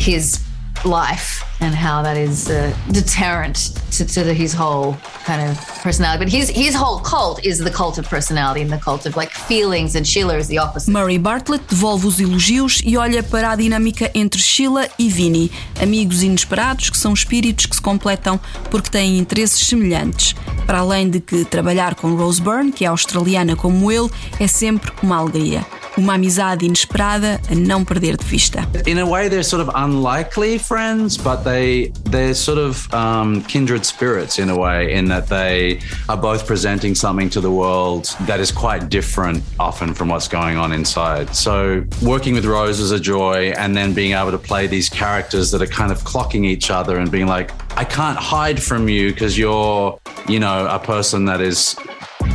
his 0.00 0.44
life 0.84 1.42
and 1.60 1.74
how 1.74 2.02
that 2.02 2.16
is 2.16 2.50
a 2.50 2.74
deterrent 2.90 3.72
to, 3.92 4.04
to 4.04 4.24
the, 4.24 4.34
his 4.34 4.52
whole 4.52 4.96
kind 5.24 5.40
of 5.48 5.58
personality. 5.82 6.24
But 6.24 6.32
his 6.32 6.50
his 6.50 6.74
whole 6.74 7.00
cult 7.00 7.44
is 7.44 7.58
the 7.58 7.70
cult 7.70 7.98
of 7.98 8.08
personality 8.08 8.60
and 8.62 8.70
the 8.70 8.78
cult 8.78 9.06
of 9.06 9.16
like 9.16 9.30
feelings, 9.30 9.94
and 9.94 10.06
Sheila 10.06 10.36
is 10.36 10.48
the 10.48 10.58
opposite. 10.58 10.92
Murray 10.92 11.18
Bartlett 11.18 11.66
devolve 11.68 12.06
os 12.06 12.20
elogios 12.20 12.80
e 12.84 12.96
olha 12.96 13.22
para 13.22 13.52
a 13.52 13.56
dinâmica 13.56 14.10
entre 14.14 14.40
Sheila 14.40 14.88
e 14.98 15.08
Vinnie, 15.08 15.50
amigos 15.80 16.22
inesperados 16.22 16.90
que 16.90 16.98
são 16.98 17.12
espíritos 17.12 17.66
que 17.66 17.76
se 17.76 17.82
completam 17.82 18.38
porque 18.70 18.90
têm 18.90 19.18
interesses 19.18 19.66
semelhantes. 19.66 20.34
Para 20.66 20.80
além 20.80 21.08
de 21.08 21.20
que 21.20 21.44
trabalhar 21.44 21.94
com 21.94 22.14
Rose 22.16 22.40
Byrne, 22.40 22.72
que 22.72 22.84
é 22.84 22.88
australiana 22.88 23.54
como 23.54 23.90
ele, 23.90 24.10
é 24.40 24.46
sempre 24.46 24.92
uma 25.02 25.18
alegria. 25.18 25.64
Uma 25.96 26.14
amizade 26.14 26.66
inesperada 26.66 27.40
a 27.48 27.54
não 27.54 27.84
perder 27.84 28.16
de 28.16 28.24
vista. 28.24 28.68
In 28.84 28.98
a 28.98 29.06
way, 29.06 29.28
they're 29.28 29.44
sort 29.44 29.62
of 29.62 29.72
unlikely 29.76 30.58
friends, 30.58 31.16
but 31.16 31.44
they 31.44 31.92
they're 32.10 32.34
sort 32.34 32.58
of 32.58 32.92
um, 32.92 33.42
kindred 33.42 33.84
spirits 33.84 34.38
in 34.38 34.50
a 34.50 34.56
way, 34.56 34.92
in 34.92 35.08
that 35.08 35.28
they 35.28 35.78
are 36.08 36.20
both 36.20 36.46
presenting 36.46 36.96
something 36.96 37.30
to 37.30 37.40
the 37.40 37.50
world 37.50 38.16
that 38.26 38.40
is 38.40 38.50
quite 38.50 38.88
different 38.88 39.42
often 39.58 39.94
from 39.94 40.08
what's 40.08 40.26
going 40.28 40.56
on 40.56 40.72
inside. 40.72 41.34
So 41.34 41.84
working 42.02 42.34
with 42.34 42.44
Rose 42.44 42.80
was 42.80 42.90
a 42.90 43.00
joy, 43.00 43.52
and 43.56 43.76
then 43.76 43.94
being 43.94 44.14
able 44.14 44.32
to 44.32 44.38
play 44.38 44.66
these 44.66 44.88
characters 44.88 45.52
that 45.52 45.62
are 45.62 45.66
kind 45.68 45.92
of 45.92 46.02
clocking 46.02 46.44
each 46.44 46.70
other 46.70 46.98
and 46.98 47.10
being 47.10 47.28
like, 47.28 47.52
I 47.76 47.84
can't 47.84 48.18
hide 48.18 48.60
from 48.60 48.88
you 48.88 49.12
because 49.12 49.38
you're, 49.38 49.98
you 50.28 50.40
know, 50.40 50.66
a 50.66 50.78
person 50.78 51.24
that 51.26 51.40
is 51.40 51.76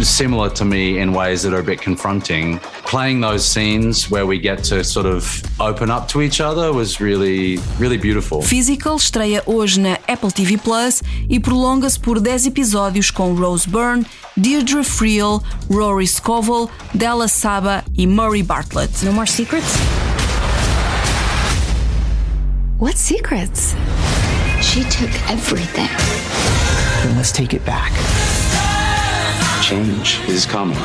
similar 0.07 0.49
to 0.51 0.65
me 0.65 0.99
in 0.99 1.13
ways 1.13 1.43
that 1.43 1.53
are 1.53 1.59
a 1.59 1.63
bit 1.63 1.81
confronting. 1.81 2.59
Playing 2.85 3.21
those 3.21 3.45
scenes 3.45 4.09
where 4.09 4.25
we 4.25 4.39
get 4.39 4.63
to 4.65 4.83
sort 4.83 5.05
of 5.05 5.43
open 5.59 5.89
up 5.89 6.07
to 6.09 6.21
each 6.21 6.39
other 6.41 6.71
was 6.71 6.99
really, 6.99 7.59
really 7.77 7.97
beautiful. 7.97 8.41
Physical 8.41 8.95
estreia 8.95 9.43
hoje 9.45 9.79
na 9.79 9.97
Apple 10.07 10.31
TV 10.31 10.57
Plus 10.57 11.01
e 11.29 11.39
prolonga-se 11.39 11.99
por 11.99 12.19
10 12.19 12.47
episódios 12.47 13.11
com 13.11 13.33
Rose 13.35 13.67
Byrne, 13.67 14.05
Deirdre 14.37 14.83
Friel, 14.83 15.41
Rory 15.69 16.07
Scovel, 16.07 16.69
Della 16.93 17.27
Saba 17.27 17.83
e 17.97 18.05
Murray 18.07 18.43
Bartlett. 18.43 19.03
No 19.03 19.11
more 19.11 19.27
secrets? 19.27 19.75
What 22.79 22.97
secrets? 22.97 23.75
She 24.61 24.83
took 24.83 25.09
everything. 25.29 25.89
Then 27.03 27.15
let's 27.17 27.31
take 27.31 27.53
it 27.53 27.65
back. 27.65 27.91
Change 29.61 30.21
is 30.27 30.45
coming. 30.45 30.77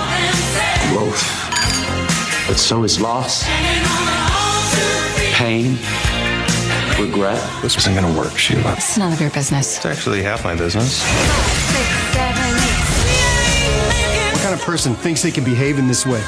Growth. 0.90 1.22
But 2.46 2.56
so 2.56 2.84
is 2.84 3.00
loss. 3.00 3.44
Pain. 5.32 5.78
Regret. 7.00 7.40
This 7.62 7.76
isn't 7.76 7.94
gonna 7.94 8.16
work, 8.18 8.36
Sheila. 8.36 8.74
It's 8.74 8.98
none 8.98 9.12
of 9.12 9.20
your 9.20 9.30
business. 9.30 9.76
It's 9.76 9.86
actually 9.86 10.22
half 10.22 10.44
my 10.44 10.54
business. 10.54 11.02
What 14.32 14.42
kind 14.42 14.54
of 14.54 14.60
person 14.62 14.94
thinks 14.94 15.22
they 15.22 15.30
can 15.30 15.44
behave 15.44 15.78
in 15.78 15.86
this 15.88 16.04
way? 16.04 16.22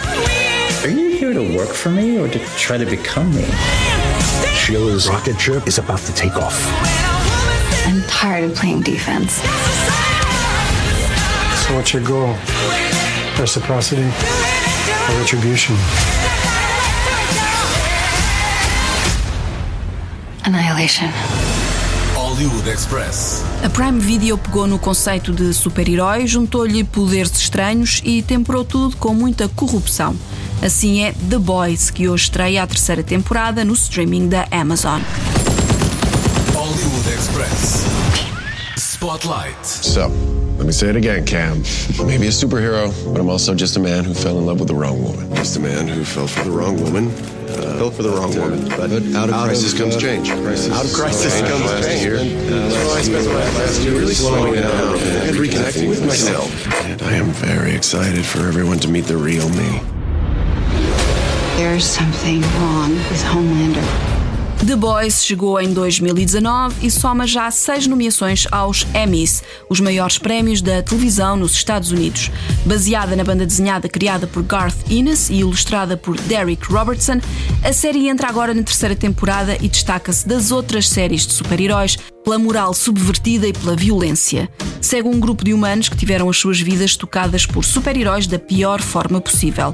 Are 0.82 0.88
you 0.88 1.10
here 1.16 1.32
to 1.32 1.56
work 1.56 1.68
for 1.68 1.90
me 1.90 2.18
or 2.18 2.28
to 2.28 2.38
try 2.56 2.78
to 2.78 2.86
become 2.86 3.34
me? 3.34 3.44
Sheila's 4.54 5.08
rocket 5.08 5.38
ship 5.38 5.66
is 5.66 5.78
about 5.78 6.00
to 6.00 6.14
take 6.14 6.36
off. 6.36 6.56
I'm 7.86 8.02
tired 8.08 8.50
of 8.50 8.56
playing 8.56 8.82
defense. 8.82 9.40
So 11.66 11.74
what's 11.74 11.92
your 11.92 12.04
goal? 12.04 12.36
Reciprocity 13.40 14.04
or 14.04 15.18
retribution? 15.18 15.74
Annihilation. 20.44 21.10
Hollywood 22.14 22.68
Express. 22.68 23.42
A 23.64 23.68
Prime 23.68 23.98
Video 23.98 24.38
pegou 24.38 24.68
no 24.68 24.78
conceito 24.78 25.32
de 25.32 25.52
super-herói, 25.52 26.28
juntou-lhe 26.28 26.84
poderes 26.84 27.32
estranhos 27.36 28.00
e 28.04 28.22
temperou 28.22 28.64
tudo 28.64 28.96
com 28.96 29.12
muita 29.12 29.48
corrupção. 29.48 30.16
Assim 30.62 31.02
é 31.02 31.12
The 31.28 31.38
Boys, 31.38 31.90
que 31.90 32.08
hoje 32.08 32.24
estreia 32.24 32.62
a 32.62 32.66
terceira 32.66 33.02
temporada 33.02 33.64
no 33.64 33.74
streaming 33.74 34.28
da 34.28 34.46
Amazon. 34.52 35.00
Hollywood 36.54 37.08
Express. 37.10 37.84
Spotlight. 38.76 39.66
So, 39.66 40.12
let 40.56 40.66
me 40.66 40.72
say 40.72 40.88
it 40.88 40.96
again, 40.96 41.24
Cam. 41.26 41.62
I'm 42.00 42.06
maybe 42.06 42.26
a 42.26 42.30
superhero, 42.30 42.90
but 43.12 43.20
I'm 43.20 43.28
also 43.28 43.54
just 43.54 43.76
a 43.76 43.80
man 43.80 44.04
who 44.04 44.14
fell 44.14 44.38
in 44.38 44.46
love 44.46 44.58
with 44.58 44.68
the 44.68 44.74
wrong 44.74 45.02
woman. 45.02 45.34
Just 45.36 45.56
a 45.56 45.60
man 45.60 45.86
who 45.86 46.04
fell 46.04 46.26
for 46.26 46.44
the 46.44 46.50
wrong 46.50 46.82
woman. 46.82 47.08
Uh, 47.08 47.76
fell 47.78 47.90
for 47.90 48.02
the 48.02 48.10
wrong 48.10 48.34
woman. 48.34 48.66
But, 48.70 48.90
out 49.14 49.28
of 49.28 49.34
crisis 49.44 49.74
comes 49.74 49.96
change. 49.96 50.30
Crisis. 50.30 50.72
Out 50.72 50.86
of 50.86 50.92
crisis 50.94 51.40
comes 51.42 51.86
change. 51.86 52.00
Here. 52.00 52.18
so 52.18 52.90
I 52.90 53.02
spent 53.02 53.24
the 53.24 53.32
last 53.34 53.82
year 53.82 53.92
really 53.98 54.14
slowing 54.14 54.54
down 54.54 54.98
and 54.98 55.36
reconnecting 55.36 55.90
with 55.90 56.04
myself. 56.04 56.50
And 56.84 57.02
I 57.02 57.12
am 57.12 57.26
very 57.26 57.74
excited 57.74 58.24
for 58.24 58.40
everyone 58.40 58.78
to 58.80 58.88
meet 58.88 59.04
the 59.04 59.16
real 59.16 59.48
me. 59.50 59.80
There's 61.56 61.84
something 61.86 62.40
wrong 62.40 62.94
with 62.94 63.22
Homelander. 63.22 64.15
The 64.64 64.74
Boys 64.74 65.24
chegou 65.24 65.60
em 65.60 65.72
2019 65.72 66.86
e 66.86 66.90
soma 66.90 67.26
já 67.26 67.50
seis 67.50 67.86
nomeações 67.86 68.46
aos 68.50 68.86
Emmys, 68.94 69.42
os 69.68 69.80
maiores 69.80 70.18
prémios 70.18 70.62
da 70.62 70.82
televisão 70.82 71.36
nos 71.36 71.52
Estados 71.52 71.92
Unidos. 71.92 72.30
Baseada 72.64 73.14
na 73.14 73.22
banda 73.22 73.46
desenhada 73.46 73.88
criada 73.88 74.26
por 74.26 74.42
Garth 74.42 74.90
Ennis 74.90 75.28
e 75.30 75.34
ilustrada 75.34 75.96
por 75.96 76.18
Derek 76.22 76.66
Robertson, 76.72 77.20
a 77.62 77.72
série 77.72 78.08
entra 78.08 78.28
agora 78.28 78.54
na 78.54 78.62
terceira 78.62 78.96
temporada 78.96 79.56
e 79.60 79.68
destaca-se 79.68 80.26
das 80.26 80.50
outras 80.50 80.88
séries 80.88 81.26
de 81.26 81.34
super-heróis 81.34 81.98
pela 82.26 82.40
moral 82.40 82.74
subvertida 82.74 83.46
e 83.46 83.52
pela 83.52 83.76
violência. 83.76 84.50
Segue 84.80 85.06
um 85.06 85.20
grupo 85.20 85.44
de 85.44 85.54
humanos 85.54 85.88
que 85.88 85.96
tiveram 85.96 86.28
as 86.28 86.36
suas 86.36 86.60
vidas 86.60 86.96
tocadas 86.96 87.46
por 87.46 87.64
super-heróis 87.64 88.26
da 88.26 88.36
pior 88.36 88.82
forma 88.82 89.20
possível. 89.20 89.72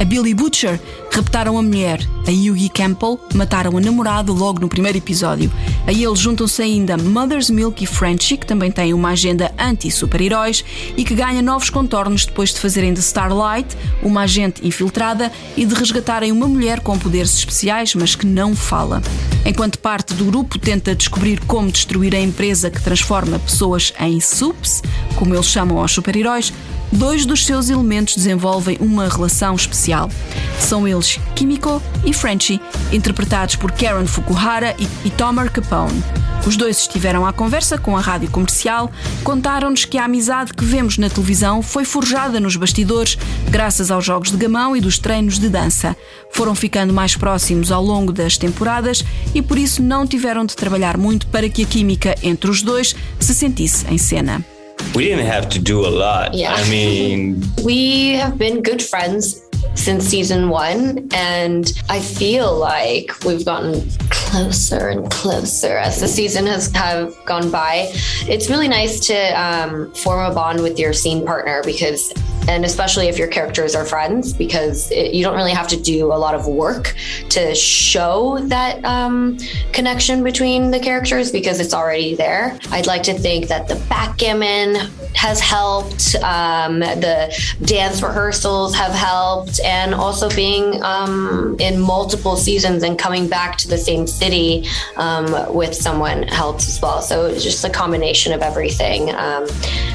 A 0.00 0.04
Billy 0.04 0.34
Butcher 0.34 0.80
raptaram 1.12 1.56
a 1.56 1.62
mulher, 1.62 2.00
a 2.26 2.30
Yugi 2.32 2.68
Campbell 2.70 3.20
mataram 3.34 3.76
a 3.76 3.80
namorado 3.80 4.32
logo 4.32 4.58
no 4.58 4.68
primeiro 4.68 4.98
episódio. 4.98 5.48
A 5.86 5.92
eles 5.92 6.18
juntam-se 6.18 6.60
ainda 6.60 6.96
Mother's 6.96 7.48
Milk 7.48 7.84
e 7.84 7.86
Frenchie, 7.86 8.36
que 8.36 8.46
também 8.46 8.72
têm 8.72 8.92
uma 8.92 9.10
agenda 9.10 9.54
anti-super-heróis 9.56 10.64
e 10.96 11.04
que 11.04 11.14
ganha 11.14 11.40
novos 11.40 11.70
contornos 11.70 12.26
depois 12.26 12.52
de 12.52 12.58
fazerem 12.58 12.92
de 12.92 12.98
Starlight 12.98 13.76
uma 14.02 14.22
agente 14.22 14.66
infiltrada 14.66 15.30
e 15.56 15.64
de 15.64 15.72
resgatarem 15.72 16.32
uma 16.32 16.48
mulher 16.48 16.80
com 16.80 16.98
poderes 16.98 17.32
especiais, 17.36 17.94
mas 17.94 18.16
que 18.16 18.26
não 18.26 18.56
fala. 18.56 19.00
Enquanto 19.44 19.78
parte 19.80 20.14
do 20.14 20.24
grupo 20.26 20.56
tenta 20.56 20.94
descobrir 20.94 21.40
como 21.46 21.70
destruir 21.70 22.14
a 22.14 22.20
empresa 22.20 22.70
que 22.70 22.80
transforma 22.80 23.40
pessoas 23.40 23.92
em 23.98 24.20
subs, 24.20 24.82
como 25.16 25.34
eles 25.34 25.46
chamam 25.46 25.78
aos 25.78 25.90
super-heróis, 25.90 26.52
dois 26.92 27.24
dos 27.24 27.44
seus 27.44 27.70
elementos 27.70 28.14
desenvolvem 28.14 28.76
uma 28.80 29.08
relação 29.08 29.54
especial. 29.54 30.10
São 30.60 30.86
eles 30.86 31.18
Kimiko 31.34 31.82
e 32.04 32.12
Frenchie, 32.12 32.60
interpretados 32.92 33.56
por 33.56 33.72
Karen 33.72 34.06
Fukuhara 34.06 34.76
e, 34.78 34.86
e 35.06 35.10
Tomer 35.10 35.50
Capone. 35.50 36.02
Os 36.46 36.56
dois 36.56 36.80
estiveram 36.80 37.24
à 37.24 37.32
conversa 37.32 37.78
com 37.78 37.96
a 37.96 38.00
rádio 38.00 38.30
comercial, 38.30 38.90
contaram-nos 39.22 39.84
que 39.84 39.96
a 39.96 40.04
amizade 40.04 40.52
que 40.52 40.64
vemos 40.64 40.98
na 40.98 41.08
televisão 41.08 41.62
foi 41.62 41.84
forjada 41.84 42.40
nos 42.40 42.56
bastidores, 42.56 43.16
graças 43.48 43.90
aos 43.90 44.04
jogos 44.04 44.30
de 44.30 44.36
gamão 44.36 44.76
e 44.76 44.80
dos 44.80 44.98
treinos 44.98 45.38
de 45.38 45.48
dança. 45.48 45.96
Foram 46.32 46.54
ficando 46.54 46.92
mais 46.92 47.16
próximos 47.16 47.70
ao 47.70 47.82
longo 47.82 48.12
das 48.12 48.36
temporadas 48.36 49.04
e 49.34 49.40
por 49.40 49.56
isso 49.56 49.82
não 49.82 50.06
tiveram 50.06 50.44
de 50.44 50.56
trabalhar 50.56 50.96
muito 50.96 51.26
para 51.28 51.48
que 51.48 51.62
a 51.62 51.66
química 51.66 52.14
entre 52.22 52.50
os 52.50 52.60
dois 52.60 52.94
se 53.20 53.34
sentisse 53.34 53.86
em 53.88 53.98
cena. 53.98 54.44
We 54.94 55.04
didn't 55.04 55.26
have 55.26 55.48
to 55.50 55.58
do 55.58 55.86
a 55.86 55.88
lot. 55.88 56.34
Yeah. 56.34 56.52
I 56.52 56.68
mean, 56.68 57.42
we 57.64 58.14
have 58.14 58.36
been 58.38 58.62
good 58.62 58.82
friends 58.82 59.42
since 59.74 60.04
season 60.04 60.48
one, 60.48 61.08
and 61.12 61.72
I 61.88 62.00
feel 62.00 62.56
like 62.56 63.12
we've 63.24 63.44
gotten 63.44 63.88
closer 64.10 64.88
and 64.88 65.10
closer 65.10 65.76
as 65.76 66.00
the 66.00 66.08
season 66.08 66.46
has 66.46 66.70
have 66.72 67.14
gone 67.26 67.50
by. 67.50 67.90
It's 68.28 68.48
really 68.48 68.68
nice 68.68 68.98
to 69.08 69.16
um, 69.40 69.92
form 69.92 70.30
a 70.30 70.34
bond 70.34 70.62
with 70.62 70.78
your 70.78 70.92
scene 70.92 71.26
partner 71.26 71.62
because, 71.64 72.12
and 72.48 72.64
especially 72.64 73.08
if 73.08 73.18
your 73.18 73.28
characters 73.28 73.74
are 73.74 73.84
friends, 73.84 74.32
because 74.32 74.90
it, 74.90 75.12
you 75.12 75.22
don't 75.22 75.36
really 75.36 75.52
have 75.52 75.68
to 75.68 75.80
do 75.80 76.12
a 76.12 76.14
lot 76.14 76.34
of 76.34 76.46
work 76.46 76.94
to 77.30 77.54
show 77.54 78.38
that 78.44 78.82
um, 78.84 79.38
connection 79.72 80.24
between 80.24 80.70
the 80.70 80.80
characters 80.80 81.30
because 81.30 81.60
it's 81.60 81.74
already 81.74 82.14
there. 82.14 82.58
I'd 82.70 82.86
like 82.86 83.02
to 83.04 83.14
think 83.14 83.48
that 83.48 83.68
the 83.68 83.76
backgammon 83.88 84.90
has 85.14 85.40
helped, 85.40 86.16
um, 86.16 86.80
the 86.80 87.32
dance 87.64 88.02
rehearsals 88.02 88.74
have 88.74 88.92
helped, 88.92 89.60
and 89.64 89.94
also 89.94 90.28
being 90.34 90.82
um, 90.82 91.56
in 91.60 91.80
multiple 91.80 92.36
seasons 92.36 92.82
and 92.82 92.98
coming 92.98 93.28
back 93.28 93.56
to 93.58 93.68
the 93.68 93.78
same 93.78 94.06
city 94.06 94.66
um, 94.96 95.54
with 95.54 95.74
someone 95.74 96.22
helps 96.24 96.68
as 96.68 96.80
well. 96.80 97.00
So 97.02 97.26
it's 97.26 97.42
just 97.42 97.64
a 97.64 97.70
combination 97.70 98.32
of 98.32 98.42
everything 98.42 99.14
um, 99.14 99.46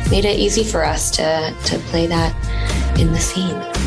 made 0.10 0.25
it 0.25 0.39
easy 0.39 0.63
for 0.63 0.86
us 0.86 1.12
to, 1.12 1.56
to 1.65 1.80
play 1.89 2.08
that. 2.08 2.34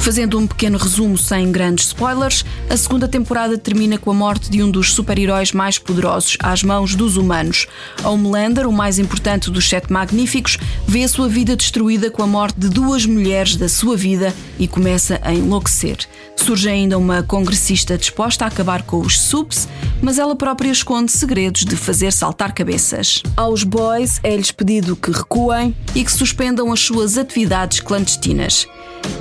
Fazendo 0.01 0.39
um 0.39 0.47
pequeno 0.47 0.79
resumo 0.79 1.19
sem 1.19 1.51
grandes 1.51 1.89
spoilers, 1.89 2.45
a 2.69 2.77
segunda 2.77 3.09
temporada 3.09 3.59
termina 3.59 3.99
com 3.99 4.11
a 4.11 4.15
morte 4.15 4.49
de 4.49 4.63
um 4.63 4.71
dos 4.71 4.95
super-heróis 4.95 5.53
mais 5.53 5.79
poderosos 5.79 6.37
às 6.41 6.63
mãos 6.63 6.95
dos 6.95 7.17
humanos. 7.17 7.67
Homelander, 8.05 8.69
o 8.69 8.73
mais 8.73 8.99
importante 8.99 9.51
dos 9.51 9.69
Sete 9.69 9.93
Magníficos, 9.93 10.59
vê 10.87 11.05
a 11.05 11.09
sua 11.09 11.29
vida 11.29 11.55
destruída 11.55 12.11
com 12.11 12.23
a 12.23 12.27
morte 12.27 12.59
de 12.61 12.69
duas 12.69 13.05
mulheres 13.05 13.57
da 13.57 13.69
sua 13.69 13.97
vida 13.97 14.33
e 14.59 14.67
começa 14.67 15.21
a 15.23 15.35
enlouquecer. 15.35 15.99
Surge 16.37 16.69
ainda 16.69 16.97
uma 16.97 17.23
congressista 17.23 17.99
disposta 17.99 18.45
a 18.45 18.49
acabar 18.49 18.83
com 18.83 19.01
os 19.01 19.21
subs, 19.21 19.69
mas 20.01 20.19
ela 20.19 20.35
própria 20.35 20.71
esconde 20.71 21.13
segredos 21.13 21.65
de 21.65 21.77
fazer 21.77 22.13
saltar 22.13 22.55
cabeças. 22.55 23.23
Aos 23.37 23.63
boys 23.63 24.19
é-lhes 24.23 24.51
pedido 24.51 24.97
que 24.97 25.11
recuem 25.11 25.77
e 25.95 26.03
que 26.03 26.13
suspendam 26.13 26.73
as 26.73 26.81
suas 26.81 27.19
atividades 27.19 27.81
clandestinas. 27.81 28.67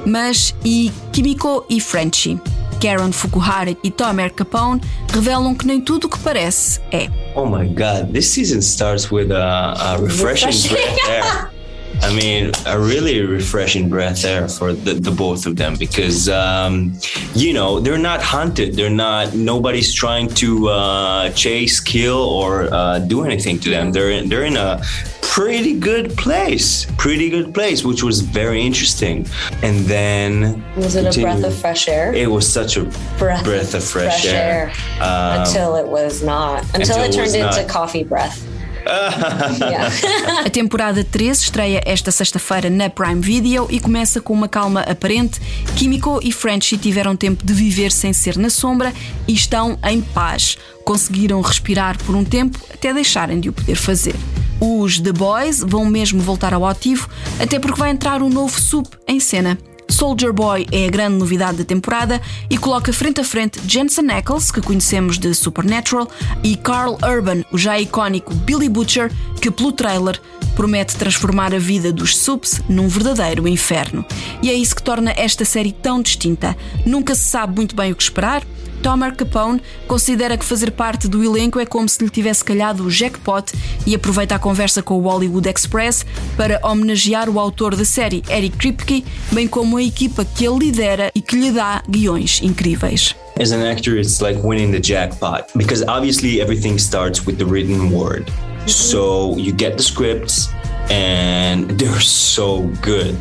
Mas 0.05 0.55
e 0.63 0.91
Kimiko 1.11 1.65
e 1.69 1.79
Frenchie? 1.79 2.39
Karen 2.79 3.11
Fukuhara 3.11 3.75
e 3.83 3.91
Tomer 3.91 4.33
Capone 4.33 4.81
revelam 5.09 5.53
que 5.53 5.67
nem 5.67 5.81
tudo 5.81 6.05
o 6.05 6.09
que 6.09 6.17
parece 6.19 6.79
é. 6.91 7.09
oh 7.35 7.45
my 7.45 7.67
God, 7.67 8.13
this 8.13 8.27
season 8.27 8.61
starts 8.61 9.11
with 9.11 9.31
a, 9.31 9.73
a 9.77 9.97
refreshing, 9.97 10.47
Refreshing. 10.47 11.49
air. 12.01 12.09
I 12.09 12.13
mean, 12.13 12.51
a 12.65 12.79
really 12.79 13.21
refreshing 13.21 13.89
breath 13.89 14.25
air 14.25 14.47
for 14.47 14.73
the, 14.73 14.93
the 14.93 15.11
both 15.11 15.45
of 15.45 15.55
them 15.55 15.75
because, 15.77 16.29
um, 16.29 16.93
you 17.33 17.53
know, 17.53 17.79
they're 17.79 17.97
not 17.97 18.21
hunted. 18.21 18.75
They're 18.75 18.89
not, 18.89 19.33
nobody's 19.35 19.93
trying 19.93 20.29
to 20.35 20.69
uh, 20.69 21.29
chase, 21.31 21.79
kill, 21.79 22.17
or 22.17 22.73
uh, 22.73 22.99
do 22.99 23.23
anything 23.23 23.59
to 23.59 23.69
them. 23.69 23.91
They're 23.91 24.11
in, 24.11 24.29
they're 24.29 24.45
in 24.45 24.57
a 24.57 24.81
pretty 25.21 25.79
good 25.79 26.17
place, 26.17 26.87
pretty 26.97 27.29
good 27.29 27.53
place, 27.53 27.85
which 27.85 28.01
was 28.03 28.21
very 28.21 28.61
interesting. 28.61 29.25
And 29.61 29.85
then. 29.85 30.63
Was 30.75 30.95
it 30.95 31.15
a 31.15 31.21
breath 31.21 31.43
of 31.43 31.53
fresh 31.55 31.87
air? 31.87 32.13
It 32.13 32.29
was 32.29 32.51
such 32.51 32.77
a 32.77 32.83
Breath- 33.17 33.43
breath, 33.43 33.73
of 33.73 33.83
fresh, 33.83 34.23
fresh 34.23 34.33
air. 34.33 34.71
Um, 34.99 35.41
until 35.41 35.75
it 35.75 35.87
was 35.87 36.23
not. 36.23 36.63
Until, 36.73 36.79
until 36.81 37.01
it 37.03 37.09
it 37.09 37.13
turned 37.13 37.25
was 37.27 37.35
into 37.35 37.61
not. 37.61 37.69
coffee 37.69 38.03
breath. 38.03 38.45
A 40.45 40.49
temporada 40.49 41.03
13 41.03 41.43
estreia 41.43 41.81
esta 41.85 42.11
sexta-feira 42.11 42.69
na 42.69 42.89
Prime 42.89 43.21
Video 43.21 43.67
e 43.69 43.79
começa 43.79 44.19
com 44.19 44.33
uma 44.33 44.47
calma 44.47 44.81
aparente. 44.81 45.39
Kimiko 45.75 46.19
e 46.23 46.31
Frenchie 46.31 46.77
tiveram 46.77 47.15
tempo 47.15 47.45
de 47.45 47.53
viver 47.53 47.91
sem 47.91 48.13
ser 48.13 48.37
na 48.37 48.49
sombra 48.49 48.93
e 49.27 49.33
estão 49.33 49.77
em 49.83 50.01
paz. 50.01 50.57
Conseguiram 50.83 51.41
respirar 51.41 51.97
por 52.03 52.15
um 52.15 52.23
tempo 52.23 52.59
até 52.73 52.93
deixarem 52.93 53.39
de 53.39 53.49
o 53.49 53.53
poder 53.53 53.75
fazer. 53.75 54.15
Os 54.59 54.99
The 54.99 55.13
Boys 55.13 55.63
vão 55.65 55.85
mesmo 55.85 56.19
voltar 56.19 56.53
ao 56.53 56.65
ativo, 56.65 57.07
até 57.39 57.59
porque 57.59 57.79
vai 57.79 57.91
entrar 57.91 58.21
um 58.21 58.29
novo 58.29 58.59
sub 58.59 58.87
em 59.07 59.19
cena. 59.19 59.57
Soldier 59.89 60.31
Boy 60.31 60.67
é 60.71 60.85
a 60.85 60.89
grande 60.89 61.17
novidade 61.17 61.57
da 61.57 61.65
temporada 61.65 62.21
e 62.49 62.57
coloca 62.57 62.93
frente 62.93 63.19
a 63.19 63.23
frente 63.23 63.59
Jensen 63.67 64.09
Ackles, 64.11 64.51
que 64.51 64.61
conhecemos 64.61 65.17
de 65.17 65.33
Supernatural, 65.33 66.07
e 66.43 66.55
Carl 66.55 66.97
Urban, 67.03 67.43
o 67.51 67.57
já 67.57 67.79
icónico 67.79 68.33
Billy 68.33 68.69
Butcher, 68.69 69.11
que 69.41 69.49
pelo 69.49 69.71
trailer 69.71 70.21
promete 70.55 70.95
transformar 70.95 71.53
a 71.53 71.59
vida 71.59 71.91
dos 71.91 72.17
subs 72.17 72.61
num 72.69 72.87
verdadeiro 72.87 73.47
inferno. 73.47 74.05
E 74.41 74.49
é 74.49 74.53
isso 74.53 74.75
que 74.75 74.83
torna 74.83 75.11
esta 75.17 75.43
série 75.43 75.71
tão 75.71 76.01
distinta. 76.01 76.55
Nunca 76.85 77.15
se 77.15 77.25
sabe 77.25 77.55
muito 77.55 77.75
bem 77.75 77.91
o 77.91 77.95
que 77.95 78.03
esperar. 78.03 78.43
Tomer 78.81 79.15
Capone 79.15 79.61
considera 79.87 80.37
que 80.37 80.45
fazer 80.45 80.71
parte 80.71 81.07
do 81.07 81.23
elenco 81.23 81.59
é 81.59 81.65
como 81.65 81.87
se 81.87 82.03
lhe 82.03 82.09
tivesse 82.09 82.43
calhado 82.43 82.83
o 82.83 82.91
jackpot 82.91 83.51
e 83.85 83.93
aproveita 83.93 84.35
a 84.35 84.39
conversa 84.39 84.81
com 84.81 84.95
o 84.95 85.01
Hollywood 85.01 85.47
Express 85.49 86.05
para 86.37 86.59
homenagear 86.63 87.29
o 87.29 87.39
autor 87.39 87.75
da 87.75 87.85
série, 87.85 88.23
Eric 88.29 88.57
Kripke, 88.57 89.05
bem 89.31 89.47
como 89.47 89.77
a 89.77 89.83
equipa 89.83 90.23
que 90.23 90.45
ele 90.45 90.59
lidera 90.65 91.11
e 91.13 91.21
que 91.21 91.35
lhe 91.35 91.51
dá 91.51 91.83
guiões 91.89 92.41
incríveis. 92.41 93.15
As 93.39 93.51
an 93.51 93.61
actor, 93.61 93.97
it's 93.97 94.21
like 94.21 94.39
winning 94.43 94.71
the 94.71 94.81
jackpot 94.81 95.47
because 95.55 95.83
obviously 95.87 96.41
everything 96.41 96.77
starts 96.77 97.25
with 97.25 97.37
the 97.37 97.45
written 97.45 97.91
word. 97.91 98.29
So 98.65 99.37
you 99.37 99.53
get 99.53 99.77
the 99.77 99.83
scripts 99.83 100.49
and 100.89 101.69
they're 101.79 102.01
so 102.01 102.63
good. 102.81 103.15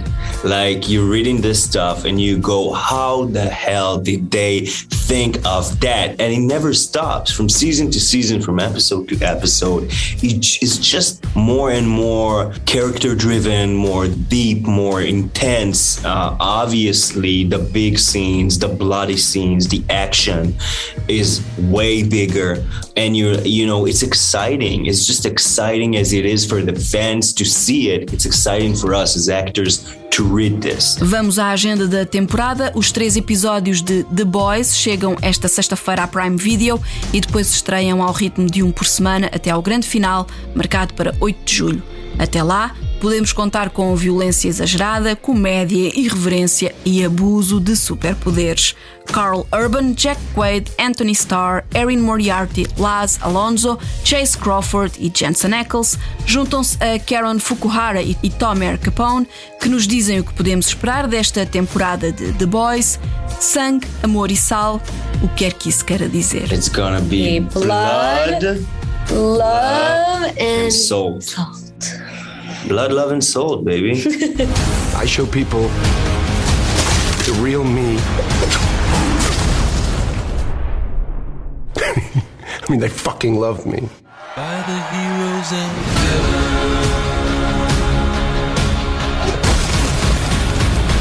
Like 0.45 0.89
you're 0.89 1.09
reading 1.09 1.41
this 1.41 1.63
stuff 1.63 2.05
and 2.05 2.21
you 2.21 2.39
go, 2.39 2.73
how 2.73 3.27
the 3.27 3.49
hell 3.49 3.99
did 3.99 4.31
they 4.31 4.67
think 5.09 5.39
of 5.47 5.81
that? 5.81 6.21
And 6.21 6.33
it 6.33 6.41
never 6.41 6.75
stops 6.75 7.33
from 7.33 7.49
season 7.49 7.91
to 7.91 7.99
season, 7.99 8.43
from 8.43 8.61
episode 8.61 9.09
to 9.09 9.17
episode. 9.25 9.89
It's 10.23 10.77
just 10.77 11.25
more 11.35 11.71
and 11.71 11.89
more 11.89 12.53
character 12.67 13.15
driven, 13.15 13.75
more 13.75 14.07
deep, 14.07 14.67
more 14.67 15.01
intense. 15.01 16.05
Uh, 16.05 16.37
obviously, 16.39 17.45
the 17.45 17.59
big 17.59 17.99
scenes, 17.99 18.59
the 18.59 18.69
bloody 18.69 19.17
scenes, 19.17 19.67
the 19.69 19.83
action 19.89 20.55
is 21.09 21.43
way 21.59 22.03
bigger. 22.03 22.63
And 22.97 23.17
you're, 23.17 23.41
you 23.41 23.67
know, 23.67 23.87
it's 23.87 24.03
exciting. 24.03 24.87
It's 24.87 25.07
just 25.07 25.25
exciting 25.25 25.97
as 25.97 26.13
it 26.13 26.27
is 26.27 26.45
for 26.45 26.61
the 26.61 26.75
fans 26.75 27.33
to 27.35 27.45
see 27.45 27.91
it. 27.91 28.13
It's 28.13 28.27
exciting 28.27 28.75
for 28.75 28.93
us 28.95 29.17
as 29.17 29.29
actors 29.29 29.97
to 30.11 30.25
read 30.25 30.61
this. 30.61 30.97
Vamos 31.01 31.39
à 31.39 31.51
agenda 31.51 31.87
da 31.87 32.05
temporada. 32.05 32.73
Os 32.75 32.91
três 32.91 33.17
episódios 33.17 33.81
de 33.81 34.03
The 34.05 34.25
Boys 34.25 34.77
chegam 34.77 34.98
esta 35.23 35.49
sexta-feira 35.49 36.03
à 36.03 36.07
Prime 36.07 36.37
Video 36.37 36.81
e 37.13 37.21
depois 37.21 37.51
estreiam 37.51 38.03
ao 38.03 38.13
ritmo 38.13 38.47
de 38.47 38.63
um 38.63 38.73
por 38.73 38.87
semana 38.87 39.29
até 39.33 39.51
ao 39.51 39.63
grande 39.63 39.87
final, 39.87 40.27
marcado 40.55 40.95
para 40.95 41.15
8 41.21 41.45
de 41.45 41.55
julho. 41.55 41.83
Até 42.19 42.43
lá, 42.43 42.75
podemos 43.01 43.33
contar 43.33 43.71
com 43.71 43.95
violência 43.97 44.49
exagerada, 44.49 45.17
comédia, 45.17 45.93
irreverência 45.99 46.75
e 46.85 47.05
abuso 47.05 47.61
de 47.61 47.77
superpoderes. 47.77 48.75
Carl 49.07 49.47
Urban, 49.53 49.95
Jack 49.95 50.21
Quaid, 50.35 50.71
Anthony 50.79 51.13
Starr, 51.13 51.65
Erin 51.75 51.99
Moriarty, 51.99 52.67
Laz 52.77 53.19
Alonso, 53.23 53.79
Chase 54.05 54.37
Crawford 54.37 54.93
e 54.99 55.11
Jensen 55.15 55.55
Ackles 55.55 55.99
juntam-se 56.27 56.77
a 56.83 56.99
Karen 56.99 57.39
Fukuhara 57.39 58.03
e 58.03 58.15
Tomer 58.39 58.79
Capone, 58.79 59.27
que 59.61 59.69
nos 59.69 59.87
dizem 59.87 60.21
o 60.21 60.25
que 60.25 60.35
podemos 60.35 60.67
esperar 60.67 61.07
desta 61.09 61.47
temporada 61.47 62.13
de 62.13 62.33
The 62.35 62.47
Boys. 62.47 63.01
Sangue, 63.41 63.87
amor 64.03 64.31
e 64.31 64.37
sal, 64.37 64.83
o 65.23 65.29
que 65.29 65.45
quer 65.45 65.53
que 65.55 65.69
isso 65.69 65.85
queira 65.85 66.09
dizer. 66.09 66.53
It's 66.53 66.69
gonna 66.69 67.01
be 67.01 67.41
blood, 67.41 68.41
blood 68.41 68.79
love, 69.11 70.25
and, 70.39 70.39
and 70.39 70.73
soul. 70.73 71.21
Blood, 72.67 72.93
love, 72.93 73.13
and 73.13 73.23
soul, 73.23 73.59
baby. 73.63 73.93
I 74.97 75.07
show 75.07 75.25
people 75.27 75.63
the 77.25 77.39
real 77.41 77.63
me. 77.63 77.97
I 81.79 82.67
mean, 82.69 82.81
they 82.81 82.89
fucking 82.89 83.39
love 83.39 83.65
me. 83.65 83.89
By 84.37 84.63
the 84.67 84.81
heroes 84.93 85.53
and 85.53 85.73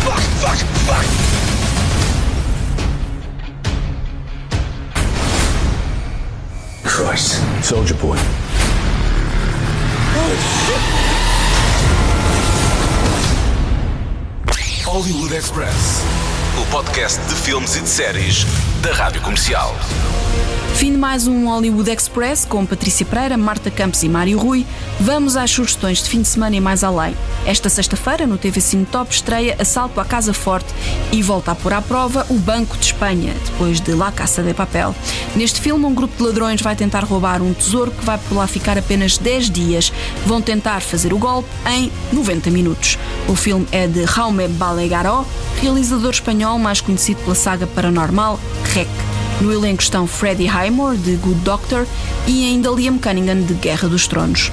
Fuck, 0.05 0.23
fuck, 0.41 0.59
fuck! 0.87 1.05
Christ. 6.83 7.43
Soldier 7.63 7.95
boy. 7.95 8.46
Hollywood 14.97 15.31
Express, 15.31 16.01
o 16.59 16.65
podcast 16.71 17.19
de 17.27 17.35
filmes 17.35 17.75
e 17.75 17.81
de 17.81 17.87
séries 17.87 18.45
da 18.81 18.91
Rádio 18.93 19.21
Comercial. 19.21 19.75
Fim 20.77 20.91
de 20.91 20.97
mais 20.99 21.25
um 21.25 21.47
Hollywood 21.47 21.89
Express 21.89 22.45
com 22.45 22.63
Patrícia 22.63 23.03
Pereira, 23.03 23.35
Marta 23.35 23.71
Campos 23.71 24.03
e 24.03 24.07
Mário 24.07 24.37
Rui. 24.37 24.63
Vamos 24.99 25.35
às 25.35 25.49
sugestões 25.49 26.03
de 26.03 26.07
fim 26.07 26.21
de 26.21 26.27
semana 26.27 26.55
e 26.55 26.61
mais 26.61 26.83
além. 26.83 27.15
Esta 27.47 27.67
sexta-feira, 27.67 28.27
no 28.27 28.37
TV 28.37 28.61
Cine 28.61 28.85
Top, 28.85 29.11
estreia 29.11 29.55
Assalto 29.57 29.99
à 29.99 30.05
Casa 30.05 30.35
Forte 30.35 30.71
e 31.11 31.23
volta 31.23 31.51
a 31.51 31.55
pôr 31.55 31.73
à 31.73 31.81
prova 31.81 32.27
o 32.29 32.35
Banco 32.35 32.77
de 32.77 32.85
Espanha, 32.85 33.33
depois 33.47 33.81
de 33.81 33.91
La 33.93 34.11
Caça 34.11 34.43
de 34.43 34.53
Papel. 34.53 34.95
Neste 35.35 35.59
filme, 35.59 35.83
um 35.83 35.95
grupo 35.95 36.15
de 36.15 36.23
ladrões 36.23 36.61
vai 36.61 36.75
tentar 36.75 37.03
roubar 37.03 37.41
um 37.41 37.55
tesouro 37.55 37.89
que 37.89 38.05
vai 38.05 38.19
por 38.19 38.35
lá 38.35 38.45
ficar 38.45 38.77
apenas 38.77 39.17
10 39.17 39.49
dias. 39.49 39.91
Vão 40.27 40.43
tentar 40.43 40.81
fazer 40.81 41.11
o 41.11 41.17
golpe 41.17 41.49
em 41.67 41.91
90 42.13 42.51
minutos. 42.51 42.99
O 43.27 43.35
filme 43.35 43.67
é 43.71 43.87
de 43.87 44.05
Jaume 44.05 44.47
Balegaró, 44.47 45.25
realizador 45.59 46.11
espanhol 46.11 46.59
mais 46.59 46.81
conhecido 46.81 47.19
pela 47.23 47.33
saga 47.33 47.65
paranormal 47.65 48.39
REC. 48.75 48.87
No 49.39 49.53
elenco 49.53 49.83
estão 49.83 50.07
Freddie 50.07 50.47
Highmore, 50.47 50.97
de 50.97 51.15
Good 51.15 51.41
Doctor, 51.41 51.85
e 52.25 52.45
ainda 52.45 52.71
Liam 52.71 52.97
Cunningham, 52.97 53.41
de 53.41 53.53
Guerra 53.53 53.87
dos 53.87 54.07
Tronos. 54.07 54.51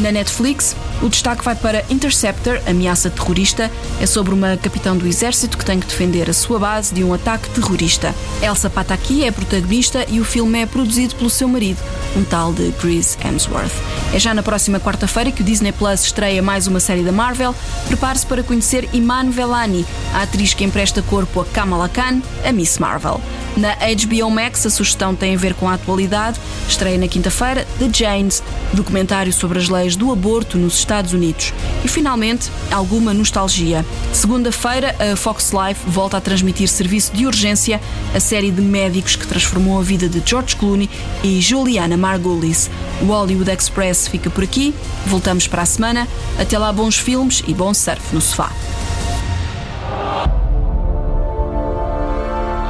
Na 0.00 0.10
Netflix, 0.10 0.74
o 1.02 1.08
destaque 1.08 1.44
vai 1.44 1.54
para 1.54 1.84
Interceptor, 1.90 2.60
ameaça 2.66 3.10
terrorista. 3.10 3.70
É 4.00 4.06
sobre 4.06 4.32
uma 4.32 4.56
capitão 4.56 4.96
do 4.96 5.06
exército 5.06 5.58
que 5.58 5.64
tem 5.64 5.80
que 5.80 5.86
defender 5.86 6.30
a 6.30 6.32
sua 6.32 6.58
base 6.58 6.94
de 6.94 7.04
um 7.04 7.12
ataque 7.12 7.50
terrorista. 7.50 8.14
Elsa 8.42 8.70
Pataki 8.70 9.24
é 9.24 9.30
protagonista 9.30 10.06
e 10.08 10.20
o 10.20 10.24
filme 10.24 10.60
é 10.60 10.66
produzido 10.66 11.14
pelo 11.16 11.30
seu 11.30 11.48
marido, 11.48 11.78
um 12.16 12.24
tal 12.24 12.52
de 12.52 12.72
Chris 12.72 13.18
Hemsworth. 13.24 13.72
É 14.12 14.18
já 14.18 14.32
na 14.32 14.42
próxima 14.42 14.80
quarta-feira 14.80 15.30
que 15.30 15.42
o 15.42 15.44
Disney 15.44 15.72
Plus 15.72 16.04
estreia 16.04 16.42
mais 16.42 16.66
uma 16.66 16.80
série 16.80 17.02
da 17.02 17.12
Marvel. 17.12 17.54
Prepare-se 17.86 18.26
para 18.26 18.42
conhecer 18.42 18.88
Iman 18.92 19.30
Velani, 19.30 19.84
a 20.14 20.22
atriz 20.22 20.54
que 20.54 20.64
empresta 20.64 21.02
corpo 21.02 21.40
a 21.40 21.44
Kamala 21.44 21.88
Khan, 21.88 22.22
a 22.44 22.52
Miss 22.52 22.78
Marvel. 22.78 23.20
Na 23.56 23.74
HBO 23.74 24.30
Max, 24.30 24.66
a 24.66 24.70
sugestão 24.70 25.14
tem 25.14 25.34
a 25.34 25.38
ver 25.38 25.54
com 25.54 25.68
a 25.68 25.74
atualidade. 25.74 26.40
Estreia 26.68 26.98
na 26.98 27.06
quinta-feira 27.06 27.66
The 27.78 27.88
Janes, 27.92 28.42
documentário 28.72 29.32
sobre 29.32 29.58
as 29.58 29.68
leis 29.68 29.96
do 29.96 30.10
aborto 30.10 30.58
nos 30.58 30.83
Estados 30.84 31.12
Unidos. 31.12 31.52
E 31.82 31.88
finalmente, 31.88 32.50
alguma 32.70 33.12
nostalgia. 33.14 33.84
Segunda-feira, 34.12 34.94
a 35.12 35.16
Fox 35.16 35.50
Life 35.52 35.80
volta 35.86 36.18
a 36.18 36.20
transmitir 36.20 36.68
serviço 36.68 37.12
de 37.12 37.26
urgência, 37.26 37.80
a 38.14 38.20
série 38.20 38.50
de 38.50 38.60
médicos 38.60 39.16
que 39.16 39.26
transformou 39.26 39.78
a 39.78 39.82
vida 39.82 40.08
de 40.08 40.22
George 40.24 40.54
Clooney 40.56 40.88
e 41.22 41.40
Juliana 41.40 41.96
Margulies. 41.96 42.70
O 43.00 43.06
Hollywood 43.06 43.50
Express 43.50 44.06
fica 44.06 44.30
por 44.30 44.44
aqui. 44.44 44.74
Voltamos 45.06 45.46
para 45.46 45.62
a 45.62 45.66
semana. 45.66 46.06
Até 46.38 46.58
lá, 46.58 46.72
bons 46.72 46.96
filmes 46.96 47.42
e 47.46 47.54
bom 47.54 47.72
surf 47.72 48.14
no 48.14 48.20
sofá. 48.20 48.52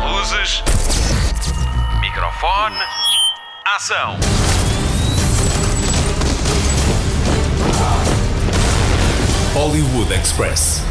Luzes. 0.06 0.62
Microfone. 2.00 2.76
Ação. 3.76 4.63
Hollywood 9.54 10.10
Express. 10.10 10.83